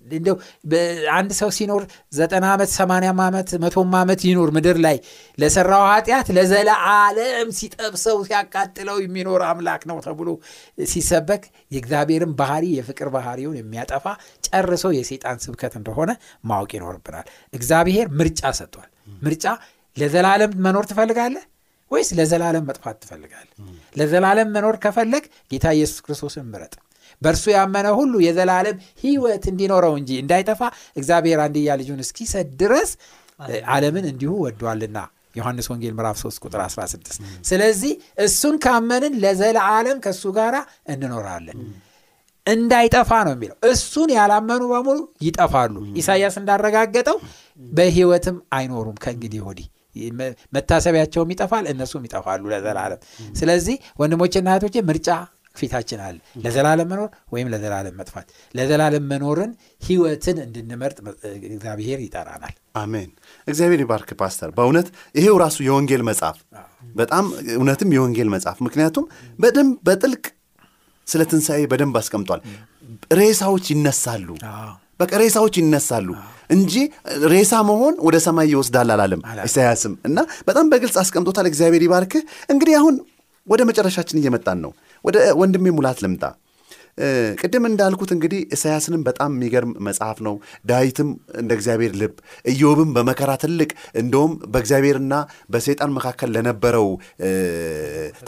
እንደው 0.06 0.37
አንድ 1.12 1.30
ሰው 1.38 1.50
ሲኖር 1.56 1.82
ዘጠና 2.12 2.44
ዓመት 2.52 2.70
ሰማንያም 2.76 3.18
ዓመት 3.24 3.48
መቶም 3.62 3.90
ዓመት 3.98 4.20
ይኖር 4.28 4.50
ምድር 4.56 4.76
ላይ 4.84 4.96
ለሰራው 5.38 5.84
ኃጢአት 5.88 6.28
ለዘለዓለም 6.37 7.48
ሲጠብሰው 7.58 8.16
ሲያቃጥለው 8.28 8.96
የሚኖር 9.02 9.42
አምላክ 9.48 9.82
ነው 9.90 9.98
ተብሎ 10.06 10.28
ሲሰበክ 10.88 11.42
የእግዚአብሔርን 11.72 12.32
ባህሪ 12.40 12.64
የፍቅር 12.76 13.11
ባህሪውን 13.16 13.58
የሚያጠፋ 13.61 14.06
ጨርሶ 14.48 14.84
የሰይጣን 14.96 15.38
ስብከት 15.44 15.74
እንደሆነ 15.80 16.11
ማወቅ 16.44 16.70
ይኖርብናል። 16.76 17.26
እግዚአብሔር 17.54 18.06
ምርጫ 18.18 18.42
ሰጥቷል። 18.58 18.88
ምርጫ 19.22 19.44
ለዘላለም 19.96 20.52
መኖር 20.64 20.84
ትፈልጋለህ 20.90 21.44
ወይስ 21.90 22.08
ለዘላለም 22.16 22.64
መጥፋት 22.68 22.96
ትፈልጋለህ? 23.02 23.54
ለዘላለም 23.96 24.48
መኖር 24.54 24.76
ከፈለግ 24.82 25.24
ጌታ 25.50 25.66
ኢየሱስ 25.76 25.98
ክርስቶስን 26.04 26.46
ምረጥ። 26.52 26.74
በእርሱ 27.22 27.44
ያመነ 27.54 27.87
ሁሉ 27.98 28.14
የዘላለም 28.24 28.76
ህይወት 29.02 29.44
እንዲኖረው 29.52 29.94
እንጂ 30.00 30.11
እንዳይጠፋ 30.22 30.61
እግዚአብሔር 30.96 31.40
አንድያ 31.44 31.76
ልጁን 31.80 32.02
እስኪሰጥ 32.04 32.48
ድረስ 32.61 32.90
ዓለምን 33.72 34.04
እንዲሁ 34.11 34.32
ወዷልና። 34.44 34.98
ዮሐንስ 35.34 35.66
ወንጌል 35.72 35.92
ምዕራፍ 35.96 36.16
3 36.20 36.38
ቁጥር 36.44 36.61
16 36.64 37.18
ስለዚህ 37.48 37.92
እሱን 38.24 38.54
ካመንን 38.64 39.14
ለዘለዓለም 39.22 39.98
ከእሱ 40.04 40.32
ጋር 40.38 40.54
እንኖራለን 40.92 41.58
እንዳይጠፋ 42.48 43.11
ነው 43.26 43.32
የሚለው። 43.34 43.56
እሱን 43.70 44.11
ያላመኑ 44.16 44.62
በሙሉ 44.72 44.98
ይጠፋሉ። 45.26 45.74
ኢሳይያስ 46.00 46.37
እንዳረጋገጠው 46.40 47.16
በህይወትም 47.72 48.37
አይኖሩም 48.56 48.96
ከእንግዲህ 49.04 49.42
ወዲህ። 49.48 49.66
መታሰቢያቸውም 50.54 51.32
ይጠፋል 51.32 51.64
እነሱም 51.70 52.04
ይጠፋሉ 52.06 52.42
ለዘላለም። 52.52 53.00
ስለዚህ 53.37 53.76
ወንድሞችና 54.00 54.48
እህቶቼ 54.52 54.76
ምርጫ 54.88 55.08
ፊታችን 55.56 56.00
አለ። 56.04 56.16
ለዘላለም 56.42 56.88
መኖር 56.90 57.08
ወይም 57.32 57.48
ለዘላለም 57.52 57.94
መጥፋት። 58.00 58.26
ለዘላለም 58.54 59.04
መኖርን 59.12 59.52
ህይወትን 59.82 60.37
እንድንመርጥ 60.44 60.98
እግዚአብሔር 61.50 61.98
ይጠራናል። 62.04 62.54
አሜን። 62.78 63.08
እግዚአብሔር 63.46 63.80
ይባርክ 63.84 64.11
ፓስተር። 64.20 64.50
በእውነት 64.56 64.88
ይሄው 65.14 65.37
ራሱ 65.44 65.58
የወንጌል 65.66 66.02
መጽሐፍ። 66.11 66.38
በጣም 66.94 67.24
እውነትም 67.56 67.90
የወንጌል 67.96 68.28
መጽሐፍ። 68.34 68.58
ምክንያቱም 68.66 69.06
በደንብ 69.38 69.74
በጥልቅ 69.88 70.24
ስለ 71.08 71.22
ትንሣኤ 71.30 71.60
በደንብ 71.70 71.96
አስቀምጧል። 72.00 72.40
ሬሳዎች 73.18 73.66
ይነሳሉ። 73.72 74.28
በቃ 75.00 75.10
ሬሳዎች 75.22 75.54
ይነሳሉ 75.60 76.08
እንጂ 76.50 76.74
ሬሳ 77.32 77.52
መሆን 77.68 77.94
ወደ 78.06 78.16
ሰማይ 78.24 78.48
ይወስዳል 78.52 78.90
አላለም 78.94 79.20
ኢሳያስም 79.44 79.94
እና 80.08 80.18
በጣም 80.48 80.66
በግልጽ 80.72 80.96
አስቀምጦታል። 81.02 81.48
እግዚአብሔር 81.50 81.82
ይባርክህ። 81.86 82.22
እንግዲህ 82.50 82.74
አሁን 82.80 82.94
ወደ 83.46 83.62
መጨረሻችን 83.68 84.20
እየመጣን 84.20 84.58
ነው። 84.64 84.72
ወደ 85.04 85.18
ወንድሜ 85.40 85.66
ሙላት 85.76 85.98
ልምጣ። 86.04 86.24
ቅድም 87.40 87.64
እንዳልኩት 87.68 88.11
እንግዲህ 88.14 88.40
ኢሳያስንም 88.54 89.02
በጣም 89.08 89.30
የሚገርም 89.34 89.72
መጽሐፍ 89.87 90.18
ነው። 90.26 90.34
ዳዊትም 90.70 91.08
እንደ 91.40 91.50
እግዚአብሔር 91.58 91.92
ልብ፣ 92.00 92.14
ኢዮብም 92.52 92.90
በመከራ 92.96 93.30
ትልቅ 93.42 93.70
እንደውም 94.00 94.32
በእግዚአብሔርና 94.52 95.14
በሰይጣን 95.50 95.94
መካከል 95.98 96.30
ለነበረው 96.37 96.88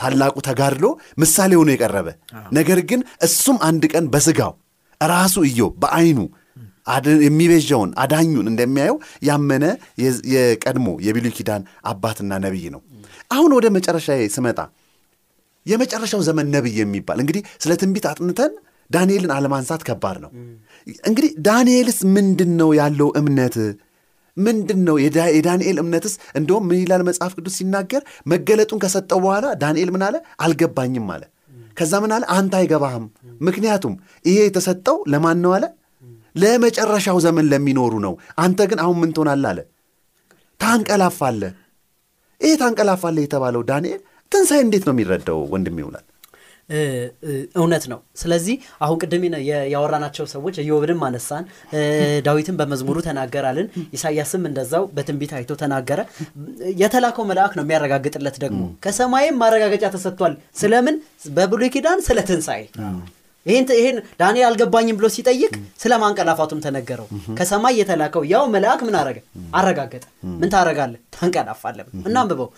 ታላቁ 0.01 0.37
ተጋድሎ 0.49 0.85
ምሳሌ 1.23 1.53
ሆኖ 1.61 1.71
የቀረበ 1.75 2.09
ነገር 2.53 2.81
ግን 2.91 3.01
እሱም 3.27 3.59
አንድ 3.69 3.85
ቀን 3.93 4.07
በስጋው 4.15 4.55
ራሱ 5.01 5.37
ኢዮብ 5.49 5.75
በአይኑ 5.83 6.21
የሚቤዣውን 7.25 7.91
አዳኙን 8.03 8.47
እንደሚያየው 8.51 8.97
ያመነ 9.27 9.65
የቀድሞ 10.35 10.89
የብሉይ 11.07 11.33
ኪዳን 11.37 11.63
አባትና 11.91 12.39
ነቢይ 12.45 12.67
ነው። 12.75 12.81
አሁን 13.31 13.51
ወደ 13.57 13.67
መጨረሻ 13.75 14.07
ስመጣ 14.35 14.59
የመጨረሻው 15.67 16.21
ዘመን 16.27 16.47
ነቢይ 16.55 16.77
የሚባል 16.81 17.19
እንግዲህ 17.23 17.43
ስለ 17.63 17.73
ትንቢት 17.81 18.07
አጥንተን 18.11 18.53
ዳንኤልን 18.91 19.33
አለማንሳት 19.35 19.83
ከባድ 19.89 20.17
ነው። 20.25 20.31
እንግዲህ 21.05 21.31
ዳንኤልስ 21.47 21.99
ምንድን 22.15 22.53
ነው 22.61 22.71
ያለው 22.79 23.09
እምነት 23.21 23.57
ምንድን 24.37 24.81
ነው? 24.87 24.97
የዳ- 25.03 25.33
የዳንኤል 25.35 25.77
እምነትስ 25.83 26.15
እንደውም 26.39 26.65
ምን 26.69 26.79
ይላል 26.81 27.03
መጽሐፍ 27.09 27.33
ቅዱስ 27.37 27.55
ሲናገር 27.59 28.03
መገለጡን 28.27 28.79
ከሰጠው 28.83 29.19
በኋላ 29.25 29.47
ዳንኤል 29.63 29.91
ምን 29.95 30.03
አለ? 30.07 30.17
አልገባኝም 30.41 31.09
አለ። 31.15 31.23
ከዛ 31.77 31.93
ምን 32.03 32.13
አለ? 32.17 32.25
አንተ 32.35 32.53
አይገባህም። 32.59 33.05
ምክንያቱም 33.41 33.95
ይሄ 34.25 34.39
የተሰጠው 34.47 34.97
ለማን 35.13 35.39
ነው 35.45 35.53
አለ? 35.57 35.65
ለመጨረሻው 36.35 37.19
ዘመን 37.25 37.47
ለሚኖሩ 37.53 37.93
ነው። 38.05 38.15
አንተ 38.39 38.61
ግን 38.71 38.79
አሁን 38.83 38.97
ምን 39.01 39.13
ትሆናለህ 39.15 39.51
አለ? 39.53 39.61
ታንቀላፋለህ። 40.61 41.53
ይሄ 42.41 42.53
ታንቀላፋለህ 42.59 43.23
የተባለው 43.25 43.63
ዳንኤል 43.69 44.01
ትንሣኤ 44.33 44.61
እንዴት 44.65 44.85
ነው 44.87 44.95
የሚረዳው? 44.95 45.39
ወንድም 45.53 45.77
ይሆናል 45.81 46.07
እ፣ 46.69 46.81
እውነት 47.61 47.85
ነው። 47.93 48.01
ስለዚህ 48.21 48.57
አሁን 48.85 48.97
ቅድም 49.03 49.23
ያወራናቸው 49.73 50.25
ሰዎች 50.33 50.57
ኢዮብንም 50.63 51.01
አነሳን፣ 51.07 51.45
ዳዊትን 52.27 52.57
በመዝሙሩ 52.61 52.97
ተናገራልን፣ 53.07 53.67
ኢሳያስም 53.97 54.43
እንደዛው 54.51 54.85
በትንቢት 54.95 55.33
አይቶ 55.39 55.51
ተናገረ። 55.63 56.01
የተላከው 56.81 57.27
መልአክ 57.31 57.55
ነው 57.59 57.65
የሚያረጋግጥለት 57.65 58.39
ደግሞ 58.45 58.61
ከሰማይም 58.87 59.41
ማረጋገጫ 59.43 59.85
ተሰጥቷል። 59.97 60.35
ስለምን? 60.57 60.99
በብሉይ 61.35 61.73
ኪዳን 61.75 62.03
ስለ 62.07 62.19
ትንሣኤ 62.31 62.63
ይህን 63.47 63.65
ይህን 63.75 63.97
ዳንኤል 64.21 64.47
አልገባኝም 64.49 64.97
ብሎ 64.99 65.07
ሲጠይቅ 65.15 65.53
ስለ 65.83 65.93
ማንቀላፋቱም 66.03 66.61
ተነገረው። 66.65 67.07
ከሰማይ 67.39 67.75
የተላከው 67.81 68.23
ያው 68.33 68.45
መልአክ 68.55 68.81
ምን 68.87 68.97
አረገ? 69.01 69.19
አረጋገጠ። 69.55 70.05
ምን 70.41 70.51
ታረጋለህ? 70.55 71.01
ታንቀላፋለህ። 71.17 71.87
እናንብበው 72.09 72.49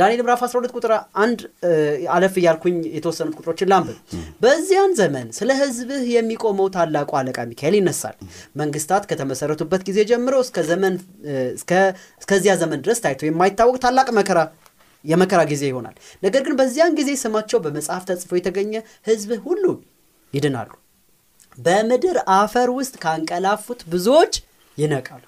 ዳንኤል 0.00 0.20
ምዕራፍ 0.22 0.42
12 0.46 0.74
ቁጥር 0.76 0.92
አንድ 1.24 1.40
አለፍ 2.14 2.34
እያልኩኝ 2.40 2.76
የተወሰኑት 2.96 3.36
ቁጥሮችን 3.38 3.70
ላንብብ። 3.72 3.98
በዚያን 4.44 4.92
ዘመን 5.00 5.28
ስለ 5.38 5.50
ሕዝብህ 5.60 6.04
የሚቆመው 6.14 6.68
ታላቁ 6.76 7.10
አለቃ 7.20 7.38
ሚካኤል 7.50 7.76
ይነሳል። 7.80 8.16
መንግስታት 8.60 9.04
ከተመሰረቱበት 9.10 9.82
ጊዜ 9.88 9.98
ጀምሮ 10.10 10.34
እስከዚያ 12.20 12.52
ዘመን 12.60 12.78
ድረስ 12.84 13.00
ታይቶ 13.04 13.22
የማይታወቅ 13.26 13.76
ታላቅ 13.84 14.08
መከራ 14.18 14.40
የመከራ 15.04 15.40
ጊዜ 15.48 15.62
ይሆናል። 15.70 15.96
ነገር 16.22 16.42
ግን 16.44 16.54
በዚያን 16.58 16.94
ጊዜ 16.98 17.10
ስማቸው 17.22 17.58
በመጽሐፍ 17.64 18.04
ተጽፎ 18.08 18.30
የተገኘ 18.36 18.72
ሕዝብህ 19.08 19.40
ሁሉ 19.46 19.64
ይድናሉ። 20.34 20.70
በምድር 21.58 22.16
አፈር 22.36 22.68
ውስጥ 22.78 22.94
ካንቀላፉት 23.02 23.80
ብዙዎች 23.92 24.34
ይነቃሉ። 24.78 25.24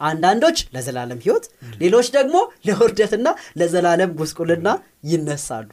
አንዳንዶች 0.00 0.58
ለዘላለም 0.74 1.20
ሕይወት፣ 1.24 1.44
ሌሎች 1.80 2.06
ደግሞ 2.16 2.36
ለውርደትና 2.68 3.28
ለዘላለም 3.60 4.10
ጉስቁልና 4.18 4.68
ይነሳሉ። 5.10 5.68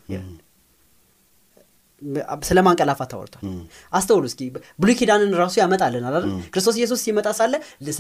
ስለ 2.48 2.60
ማንቀላፋት 2.66 3.10
ተወርቷል። 3.14 3.44
አስተውሉ 3.94 4.24
እስኪ 4.30 4.42
ብሉይ 4.82 4.96
ኪዳንን 5.00 5.32
ራሱ 5.42 5.54
ያመጣልን 5.62 6.06
አይደል? 6.10 6.24
ክርስቶስ 6.54 6.76
ኢየሱስ 6.80 7.00
ሲመጣ 7.06 7.28
ሳለ 7.38 7.54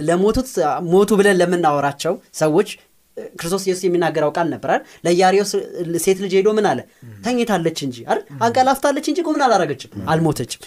ለሞቱት 0.09 0.49
ሞቱ 0.91 1.11
ብለን 1.19 1.37
ለምናወራቸው 1.41 2.13
ሰዎች 2.41 2.71
ክርስቶስ 3.35 3.63
ኢየሱስ 3.67 3.83
የሚናገረው 3.85 4.31
ቃል 4.35 4.47
ነበራል። 4.53 4.81
ለኢያሪዮስ 5.05 5.51
ሴት 6.03 6.19
ልጅ 6.23 6.33
ሄዶ 6.37 6.49
ምን 6.57 6.65
አለ? 6.69 6.79
ተኝታለች 7.25 7.79
እንጂ 7.85 7.97
አይደል 8.05 8.23
አንቀላፍታለች 8.45 9.05
እንጂ 9.11 9.19
ምን 9.27 9.43
አላረገችም፣ 9.45 9.91
አልሞተችም። 10.11 10.61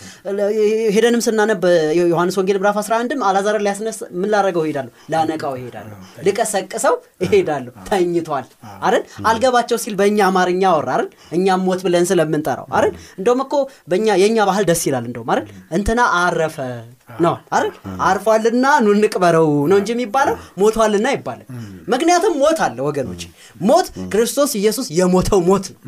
ሄደንም 0.96 1.22
ስናነብ 1.26 1.62
ዮሐንስ 2.02 2.36
ወንጌል 2.40 2.58
ምዕራፍ 2.60 2.78
11ም 2.82 3.22
አላዛርን 3.28 3.64
ሊያስነስ 3.66 3.98
ምን 4.20 4.30
ላረገው 4.32 4.62
እሄዳለሁ? 4.66 4.92
ላነቃው 5.12 5.54
እሄዳለሁ፣ 5.58 5.96
ልቀሰቅሰው 6.26 6.94
እሄዳለሁ፣ 7.26 7.72
ተኝቷል 7.88 8.46
አይደል? 8.82 9.02
አልገባቸው 9.30 9.78
ሲል 9.84 9.96
በእኛ 10.00 10.18
አማርኛ 10.30 10.62
አወራ 10.72 10.90
አይደል? 10.96 11.08
እኛም 11.36 11.64
ሞት 11.66 11.80
ብለን 11.86 12.06
ስለምንጠራው 12.10 12.68
አይደል? 12.76 12.92
እንደውም 13.18 13.42
እኮ 13.46 13.54
በእኛ 13.90 14.06
የእኛ 14.22 14.38
ባህል 14.48 14.66
ደስ 14.70 14.84
ይላል። 14.88 15.04
እንደውም 15.08 15.30
አይደል 15.34 15.46
እንትና 15.76 16.00
አረፈ 16.20 16.58
ነው 17.08 17.34
አይደል? 17.56 17.68
አርፏልና 18.06 18.66
ኑ 18.84 18.92
እንቅበረው 18.94 19.48
ነው 19.70 19.76
እንጂ 19.80 19.90
የሚባለው 19.94 20.34
ሞቷልና 20.60 21.06
ይባላል። 21.14 21.46
ምክንያቱም 21.92 22.34
ሞት 22.40 22.58
አለ 22.64 22.78
ወገኖች። 22.86 23.22
ሞት 23.62 23.86
ክርስቶስ 24.12 24.52
ኢየሱስ 24.60 24.86
የሞተው 24.96 25.40
ሞት 25.48 25.66
ነው። 25.72 25.78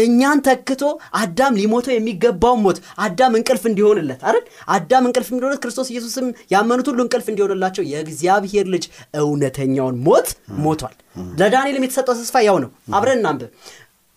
እኛን 0.00 0.40
ተክቶ 0.46 0.82
አዳም 1.20 1.58
ሊሞተው 1.60 1.94
የሚገባው 1.94 2.54
ሞት 2.64 2.78
አዳም 3.04 3.32
እንቅልፍ 3.38 3.64
እንዲሆንለት 3.70 4.20
አይደል? 4.28 4.44
አዳም 4.70 5.04
እንቅልፍ 5.08 5.28
እንዲሆንለት 5.32 5.62
ክርስቶስ 5.64 5.90
ኢየሱስም 5.92 6.26
ያመኑት 6.52 6.88
ሁሉ 6.90 7.00
እንቅልፍ 7.06 7.28
እንዲሆንላቸው 7.32 7.84
የእግዚአብሔር 7.92 8.66
ልጅ 8.74 8.86
እውነተኛውን 9.22 9.98
ሞት 10.06 10.28
ሞቷል። 10.64 10.96
ለዳንኤልም 11.38 11.86
የተሰጠው 11.86 12.16
ተስፋ 12.20 12.36
ያው 12.46 12.58
ነው። 12.64 12.70
አብረን 12.94 13.20
እናንብብ። 13.20 13.50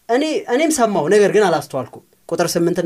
እኔ 0.10 0.24
እኔም 0.54 0.74
ሰማው 0.78 1.06
ነገር 1.14 1.32
ግን 1.36 1.46
አላስተዋልኩም። 1.48 2.04
ቁጥር 2.34 2.48
ስምንት 2.54 2.80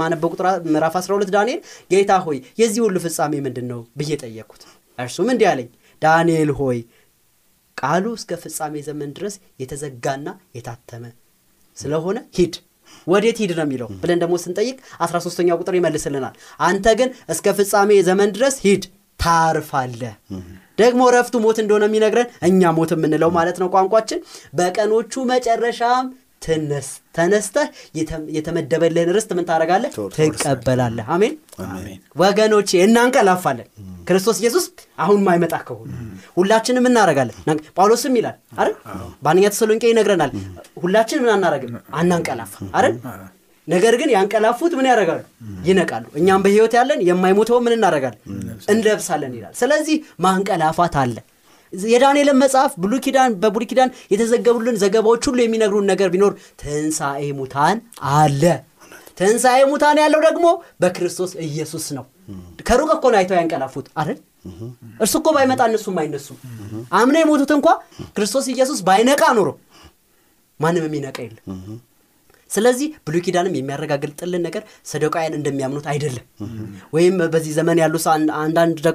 ማነበው 0.00 0.30
ቁጥር 0.32 0.46
ምዕራፍ 0.66 0.96
12 1.00 1.32
ዳንኤል 1.36 1.60
ጌታ 1.92 2.12
ሆይ 2.26 2.38
የዚህ 2.60 2.80
ሁሉ 2.86 2.96
ፍጻሜ 3.04 3.40
ምንድን 3.46 3.66
ነው 3.72 3.80
ብዬ 3.98 4.10
ጠየቅኩት። 4.22 4.64
እርሱም 4.98 5.30
እንዲህ 5.32 5.48
አለኝ 5.52 5.68
ዳንኤል 6.02 6.50
ሆይ 6.60 6.78
ቃሉ 7.76 8.06
እስከ 8.18 8.32
ፍጻሜ 8.42 8.74
ዘመን 8.88 9.10
ድረስ 9.16 9.34
የተዘጋና 9.62 10.26
የታተመ 10.56 11.04
ስለሆነ 11.76 12.18
ሂድ። 12.38 12.54
ወዴት 13.06 13.38
ሂድ 13.42 13.52
ነው 13.58 13.64
የሚለው 13.64 13.88
ብለን 14.00 14.18
ደግሞ 14.22 14.34
ስንጠይቅ 14.42 14.74
13ኛው 15.04 15.58
ቁጥር 15.62 15.74
ይመልስልናል። 15.78 16.34
አንተ 16.66 16.86
ግን 16.98 17.08
እስከ 17.28 17.54
ፍጻሜ 17.58 18.00
ዘመን 18.08 18.32
ድረስ 18.36 18.56
ሂድ 18.64 18.84
ታርፋለህ። 19.20 20.14
ደግሞ 20.78 21.02
ረፍቱ 21.14 21.34
ሞት 21.44 21.58
እንደሆነ 21.62 21.84
የሚነግረን 21.88 22.28
እኛ 22.48 22.70
ሞት 22.76 22.90
የምንለው 22.94 23.30
ማለት 23.36 23.56
ነው 23.62 23.68
ቋንቋችን። 23.74 24.20
በቀኖቹ 24.58 25.12
መጨረሻም 25.32 26.06
ተነስተህ 27.16 27.66
የተመደበልህን 28.36 29.10
ርስት 29.16 29.30
ምን 29.36 29.46
ታደርጋለህ? 29.48 29.90
ትቀበላለህ። 30.16 31.06
አሜን 31.14 31.34
ወገኖቼ፣ 32.16 32.70
እናንቀላፋለን። 32.84 33.68
ክርስቶስ 34.08 34.38
ኢየሱስ 34.42 34.64
አሁን 35.02 35.20
ማይመጣ 35.26 35.54
ከሆነ 35.66 35.90
ሁላችንም 36.36 36.86
እናደርጋለን። 36.90 37.36
ጳውሎስም 37.76 38.16
ይላል 38.18 38.36
አይደል 38.56 38.74
በአንደኛ 39.22 39.46
ተሰሎንቄ 39.54 39.84
ይነግረናል። 39.92 40.32
ሁላችን 40.82 41.22
ምን 41.24 41.32
አናረግም? 41.34 41.72
አናንቀላፋ 41.96 42.52
አይደል 42.76 42.94
ነገር 43.68 43.94
ግን 44.00 44.10
ያንቀላፉት 44.14 44.72
ምን 44.78 44.86
ያደርጋሉ? 44.90 45.20
ይነቃሉ። 45.66 46.04
እኛም 46.18 46.40
በህይወት 46.44 46.72
ያለን 46.78 47.00
የማይሞተው 47.08 47.58
ምን 47.64 47.74
እናደርጋለን? 47.76 48.20
እንለብሳለን 48.72 49.34
ይላል። 49.38 49.52
ስለዚህ 49.60 49.96
ማንቀላፋት 50.24 50.96
አለ። 51.02 51.16
የዳንኤልን 51.88 52.38
መጽሐፍ 52.42 52.72
ብሉይ 52.82 53.00
ኪዳን 53.04 53.32
በብሉይ 53.42 53.68
ኪዳን 53.70 53.90
የተዘገቡልን 54.12 54.76
ዘገባዎች 54.82 55.22
ሁሉ 55.28 55.38
የሚነግሩን 55.42 55.88
ነገር 55.92 56.08
ቢኖር 56.14 56.32
ትንሣኤ 56.62 57.30
ሙታን 57.38 57.78
አለ። 58.14 58.42
ትንሣኤ 59.18 59.60
ሙታን 59.70 59.96
ያለው 60.02 60.20
ደግሞ 60.26 60.46
በክርስቶስ 60.82 61.32
ኢየሱስ 61.46 61.86
ነው። 61.96 62.04
ከሩቅ 62.66 62.90
እኮ 62.94 63.04
ነው 63.12 63.18
አይተው 63.20 63.36
ያንቀላፉት 63.38 63.86
አይደል? 64.00 64.18
እርሱ 65.02 65.14
እኮ 65.20 65.28
ባይመጣ 65.36 65.60
እነሱም 65.70 65.96
አይነሱም። 66.02 66.38
አምነ 66.98 67.16
የሞቱት 67.20 67.50
እንኳ 67.56 67.68
ክርስቶስ 68.16 68.46
ኢየሱስ 68.54 68.78
ባይነቃ 68.88 69.22
ኖሮ 69.38 69.48
ማንም 70.60 70.84
የሚነቃ 70.88 71.16
የለም 71.24 71.44
ስለዚህ 72.52 72.88
ብሉይ 73.06 73.22
ኪዳንም 73.26 73.56
የሚያረጋግጥልን 73.58 74.42
ነገር 74.46 74.62
ሰደቃውያን 74.86 75.36
እንደሚያምኑት 75.38 75.86
አይደለም። 75.92 76.24
ወይም 76.94 77.16
በዚህ 77.34 77.52
ዘመን 77.58 77.80
ያሉ 77.82 77.96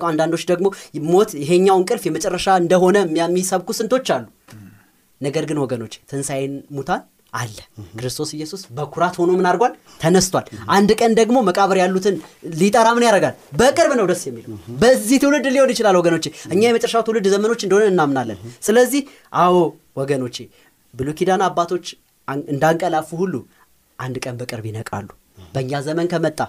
አንዳንዶች 0.07 0.43
ደግሞ 0.51 0.67
ሞት 1.09 1.31
ይሄኛው 1.43 1.77
እንቅልፍ 1.81 2.05
የመጨረሻ 2.07 2.47
እንደሆነ 2.63 2.97
የሚሰብኩ 3.19 3.71
ስንቶች 3.79 4.09
አሉ። 4.15 4.25
ነገር 5.21 5.43
ግን 5.49 5.59
ወገኖች 5.63 5.93
ትንሣኤን 6.09 6.55
ሙታን 6.71 7.03
አለ። 7.33 7.55
ክርስቶስ 7.99 8.29
ኢየሱስ 8.37 8.61
በኩራት 8.77 9.15
ሆኖ 9.19 9.31
ምን 9.39 9.47
አድርጓል? 9.49 9.73
ተነስቷል። 10.01 10.45
አንድ 10.69 10.89
ቀን 10.99 11.11
ደግሞ 11.19 11.37
መቃብር 11.47 11.77
ያሉትን 11.81 12.15
ሊጠራ 12.59 12.87
ምን 12.97 13.05
ያደርጋል? 13.07 13.35
በቅርብ 13.59 13.93
ነው 13.99 14.05
ደስ 14.11 14.23
የሚለው። 14.27 14.51
በዚህ 14.81 15.17
ትውልድ 15.23 15.47
ሊሆን 15.55 15.71
ይችላል 15.73 15.97
ወገኖቼ። 16.01 16.25
እኛ 16.53 16.61
የመጨረሻው 16.67 17.03
ትውልድ 17.07 17.27
ዘመኖች 17.35 17.63
እንደሆነ 17.65 17.85
እናምናለን። 17.93 18.39
ስለዚህ 18.61 19.03
አዎ 19.37 19.55
ወገኖቼ 19.97 20.37
ብሉይ 20.93 21.15
አባቶች 21.47 21.87
እንዳንቀላፉ 22.49 23.09
ሁሉ 23.21 23.33
አንድ 23.99 24.15
ቀን 24.23 24.35
በቅርብ 24.39 24.65
ይነቃሉ። 24.69 25.09
በእኛ 25.53 25.79
ዘመን 25.85 26.07
ከመጣ 26.11 26.39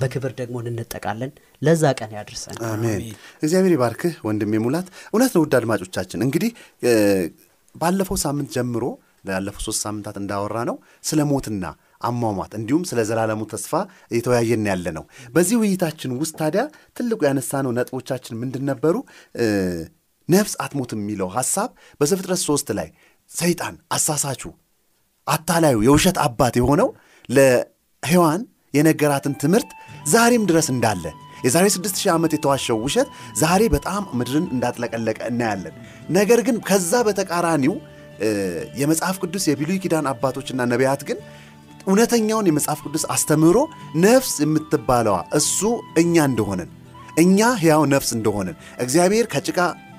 በክብር 0.00 0.32
ደግሞ 0.38 0.56
እንነጠቃለን። 0.62 1.32
ለዛ 1.62 1.84
ቀን 1.98 2.10
ያድርሰን። 2.16 2.58
አሜን። 2.68 3.00
እግዚአብሔር 3.42 3.72
ይባርክህ 3.76 4.14
ወንድሜ 4.26 4.60
ሙላት። 4.64 4.86
እውነት 5.12 5.32
ነው 5.36 5.42
ውድ 5.44 5.54
አድማጮቻችን 5.58 6.24
እንግዲህ 6.26 6.50
ባለፈው 7.74 8.18
ሳምንት 8.24 8.50
ጀምሮ 8.56 8.84
ላለፉት 9.28 9.62
ሶስት 9.66 9.80
ሳምንታት 9.84 10.16
እንዳወራ 10.20 10.56
ነው 10.68 10.76
ስለ 11.04 11.20
ሞትና 11.30 11.64
አሟሟት 12.02 12.52
እንዲሁም 12.58 12.82
ስለ 12.90 13.00
ዘላለሙ 13.08 13.42
ተስፋ 13.52 13.72
እየተወያየን 14.10 14.66
ያለ 14.70 14.86
ነው 14.96 15.04
በዚህ 15.34 15.56
ውይይታችን 15.60 16.10
ውስጥ 16.20 16.34
ታዲያ 16.40 16.62
ትልቁ 16.96 17.20
ያነሳነው 17.28 17.72
ነጥቦቻችን 17.78 18.38
ምንድን 18.42 18.64
ነበሩ? 18.70 18.94
ነፍስ 20.28 20.54
አትሞትም 20.64 21.00
የሚለው 21.02 21.28
ሐሳብ 21.36 21.70
በዘፍጥረት 22.00 22.42
ሶስት 22.48 22.68
ላይ 22.78 22.88
ሰይጣን 23.30 23.74
አሳሳቹ 23.90 24.42
አታላዩ 25.26 25.76
የውሸት 25.86 26.18
አባት 26.24 26.54
የሆነው 26.60 26.88
ለሔዋን 27.28 28.42
የነገራትን 28.74 29.34
ትምህርት 29.42 29.70
ዛሬም 30.12 30.44
ድረስ 30.50 30.68
እንዳለ 30.74 31.04
የዛሬ 31.44 31.66
6000 31.72 32.10
ዓመት 32.14 32.32
የተዋሸው 32.36 32.76
ውሸት 32.84 33.08
ዛሬ 33.40 33.62
በጣም 33.74 34.02
ምድርን 34.18 34.46
እንዳጥለቀለቀ 34.54 35.18
እናያለን። 35.30 35.74
ነገር 36.16 36.40
ግን 36.46 36.56
ከዛ 36.68 37.02
በተቃራኒው 37.08 37.74
የመጽሐፍ 38.80 39.16
ቅዱስ 39.22 39.44
የብሉይ 39.50 39.78
ኪዳን 39.84 40.08
አባቶችና 40.12 40.66
ነቢያት 40.72 41.02
ግን 41.08 41.18
እውነተኛውን 41.86 42.48
የመጽሐፍ 42.50 42.80
ቅዱስ 42.86 43.04
አስተምህሮ 43.14 43.58
ነፍስ 44.04 44.32
የምትባለዋ 44.44 45.16
እሱ 45.38 45.60
እኛ 46.02 46.16
እንደሆነን 46.30 46.70
እኛ 47.22 47.48
ሕያው 47.60 47.82
ነፍስ 47.94 48.10
እንደሆነን 48.16 48.56
እግዚአብሔር 48.84 49.26
ከጭቃ 49.34 49.58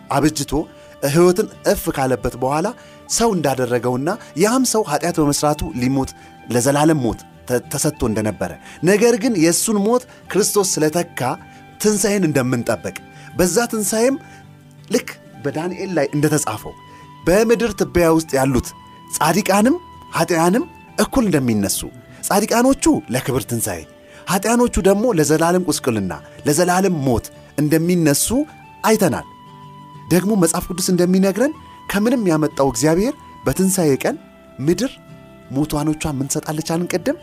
አብጅቶ 0.09 0.53
ሕይወትን 1.13 1.47
እፍ 1.71 1.83
ካለበት 1.95 2.35
በኋላ 2.41 2.67
ሰው 3.09 3.29
እንዳደረገውና 3.35 4.09
ያም 4.43 4.63
ሰው 4.71 4.83
ኃጢአት 4.91 5.17
በመስራቱ 5.21 5.61
ሊሞት 5.81 6.11
ለዘላለም 6.53 7.01
ሞት 7.05 7.19
ተሰጥቶ 7.71 8.01
እንደነበረ 8.09 8.51
ነገር 8.89 9.15
ግን 9.23 9.33
የእሱን 9.43 9.77
ሞት 9.85 10.03
ክርስቶስ 10.31 10.69
ስለተካ 10.75 11.19
ትንሣኤን 11.81 12.23
እንደምንጠበቅ 12.29 12.95
በዛ 13.37 13.65
ትንሣኤም 13.73 14.15
ልክ 14.91 15.09
በዳንኤል 15.43 15.91
ላይ 15.97 16.07
እንደተጻፈው 16.15 16.73
በምድር 17.27 17.71
ትቢያ 17.79 18.07
ውስጥ 18.17 18.31
ያሉት 18.39 18.67
ጻድቃንም 19.17 19.75
ኃጢያንም 20.17 20.63
እኩል 21.03 21.23
እንደሚነሱ 21.27 21.79
ጻድቃኖቹ 22.27 22.83
ለክብር 23.13 23.43
ትንሣኤ 23.49 23.81
ኃጢያኖቹ 24.29 24.75
ደግሞ 24.87 25.05
ለዘላለም 25.17 25.65
ቁስቅልና 25.69 26.13
ለዘላለም 26.47 26.95
ሞት 27.07 27.25
እንደሚነሱ 27.57 28.27
አይተናል። 28.83 29.25
ደግሞ 30.09 30.31
መጽሐፍ 30.41 30.65
ቅዱስ 30.71 30.87
እንደሚነግረን 30.93 31.53
ከምንም 31.85 32.23
ያመጣው 32.31 32.67
እግዚአብሔር 32.73 33.13
በትንሣኤ 33.45 33.91
ቀን 34.03 34.15
ምድር 34.59 34.91
ሙታኖቿን 35.51 36.15
ምን 36.19 36.27
ትሰጣለች 36.29 36.69
አልን? 36.73 36.87
ቅድም 36.93 37.17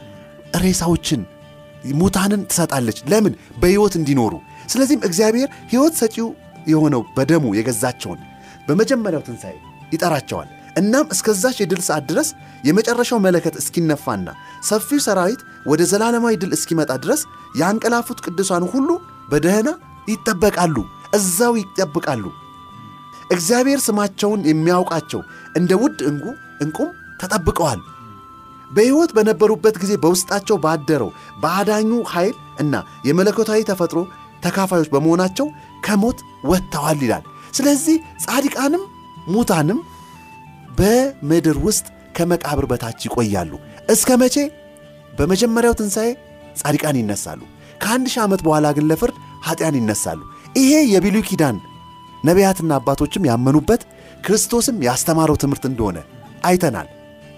ሬሳዎችን 0.62 1.20
ሙታንን 2.00 2.42
ትሰጣለች። 2.50 2.98
ለምን? 3.10 3.32
በሕይወት 3.60 3.94
እንዲኖሩ። 4.00 4.34
ስለዚህም 4.72 5.04
እግዚአብሔር 5.08 5.48
ሕይወት 5.70 5.94
ሰጪው 6.00 6.28
የሆነው 6.66 7.02
በደሙ 7.16 7.44
የገዛቸውን 7.58 8.20
በመጀመሪያው 8.68 9.22
ትንሣኤ 9.28 9.54
ይጠራቸዋል። 9.92 10.50
እናም 10.76 11.06
እስከዛች 11.14 11.56
የድል 11.60 11.80
ሰዓት 11.86 12.04
ድረስ 12.10 12.28
የመጨረሻው 12.64 13.18
መለከት 13.24 13.54
እስኪነፋና 13.60 14.28
ሰፊው 14.68 15.00
ሰራዊት 15.06 15.40
ወደ 15.66 15.82
ዘላለማዊ 15.90 16.34
ድል 16.42 16.52
እስኪመጣ 16.56 16.92
ድረስ 17.04 17.22
ያንቀላፉት 17.60 18.22
ቅዱሳን 18.26 18.64
ሁሉ 18.72 18.88
በደህና 19.28 19.70
ይጠበቃሉ፣ 20.08 20.76
እዛው 21.14 21.54
ይጠብቃሉ። 21.60 22.24
እግዚአብሔር 23.34 23.80
ስማቸውን 23.86 24.40
የሚያውቃቸው 24.48 25.20
እንደ 25.56 25.72
ውድ 25.82 25.98
እንቁ 26.10 26.24
እንቁም 26.64 26.90
ተጠብቀዋል። 27.20 27.80
በሕይወት 28.70 29.10
በነበሩበት 29.16 29.76
ጊዜ 29.82 29.92
በውስጣቸው 30.02 30.56
ባደረው 30.64 31.10
በአዳኙ 31.42 31.90
ኃይል 32.12 32.34
እና 32.60 32.74
የመለኮታዊ 33.08 33.60
ተፈጥሮ 33.70 33.98
ተካፋዮች 34.44 34.88
በመሆናቸው 34.94 35.46
ከሞት 35.86 36.18
ወጥተዋል 36.50 37.00
ይላል። 37.04 37.24
ስለዚህ 37.54 37.96
ጻድቃንም 38.24 38.84
ሙታንም 39.28 39.80
በምድር 40.78 41.56
ውስጥ 41.66 41.86
ከመቃብር 42.16 42.66
በታች 42.70 43.00
ይቆያሉ። 43.06 43.52
እስከ 43.92 44.10
መቼ? 44.22 44.36
በመጀመሪያው 45.12 45.74
ትንሣኤ 45.78 46.08
ጻድቃን 46.60 46.96
ይነሳሉ። 47.00 47.40
ከአንድ 47.82 48.06
ሺህ 48.12 48.22
ዓመት 48.24 48.40
በኋላ 48.46 48.66
ግን 48.76 48.88
ለፍርድ 48.90 49.16
ኃጢያን 49.46 49.78
ይነሳሉ። 49.80 50.20
ይሄ 50.58 50.72
የብሉይ 50.92 51.24
ኪዳን 51.28 51.56
ነቢያትና 52.24 52.72
አባቶችም 52.78 53.28
ያመኑበት 53.30 53.82
ክርስቶስም 54.24 54.76
ያስተማረው 54.86 55.38
ትምህርት 55.42 55.64
እንደሆነ 55.70 55.98
አይተናል። 56.44 56.88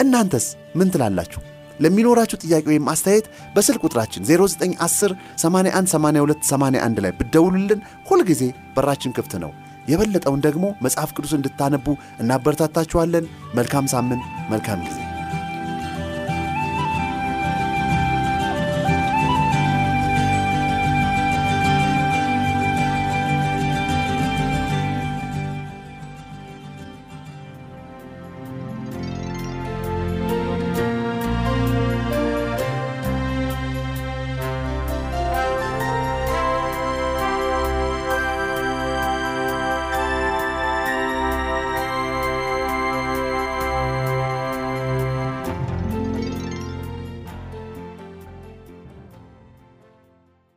እናንተስ 0.00 0.46
ምን 0.74 0.90
ትላላችሁ? 0.94 1.40
ለሚኖራችሁ 1.80 2.36
ጥያቄ 2.42 2.64
ወይም 2.70 2.90
አስተያየት 2.92 3.26
በስልክ 3.54 3.82
ቁጥራችን 3.86 4.26
0910 4.26 5.14
81 5.38 5.94
82 5.94 6.50
81 6.50 7.02
ላይ 7.04 7.12
ብደውሉልን 7.20 7.80
ሁልጊዜ 8.06 8.42
በራችን 8.76 9.16
ክፍት 9.18 9.34
ነው። 9.44 9.52
የበለጠውን 9.88 10.44
ደግሞ 10.46 10.66
መጽሐፍ 10.82 11.10
ቅዱስ 11.16 11.34
እንድታነቡ 11.36 11.86
እናበረታታችኋለን። 12.22 13.26
መልካም 13.54 13.88
ሳምንት፣ 13.88 14.22
መልካም 14.50 14.80
ጊዜ 14.86 15.03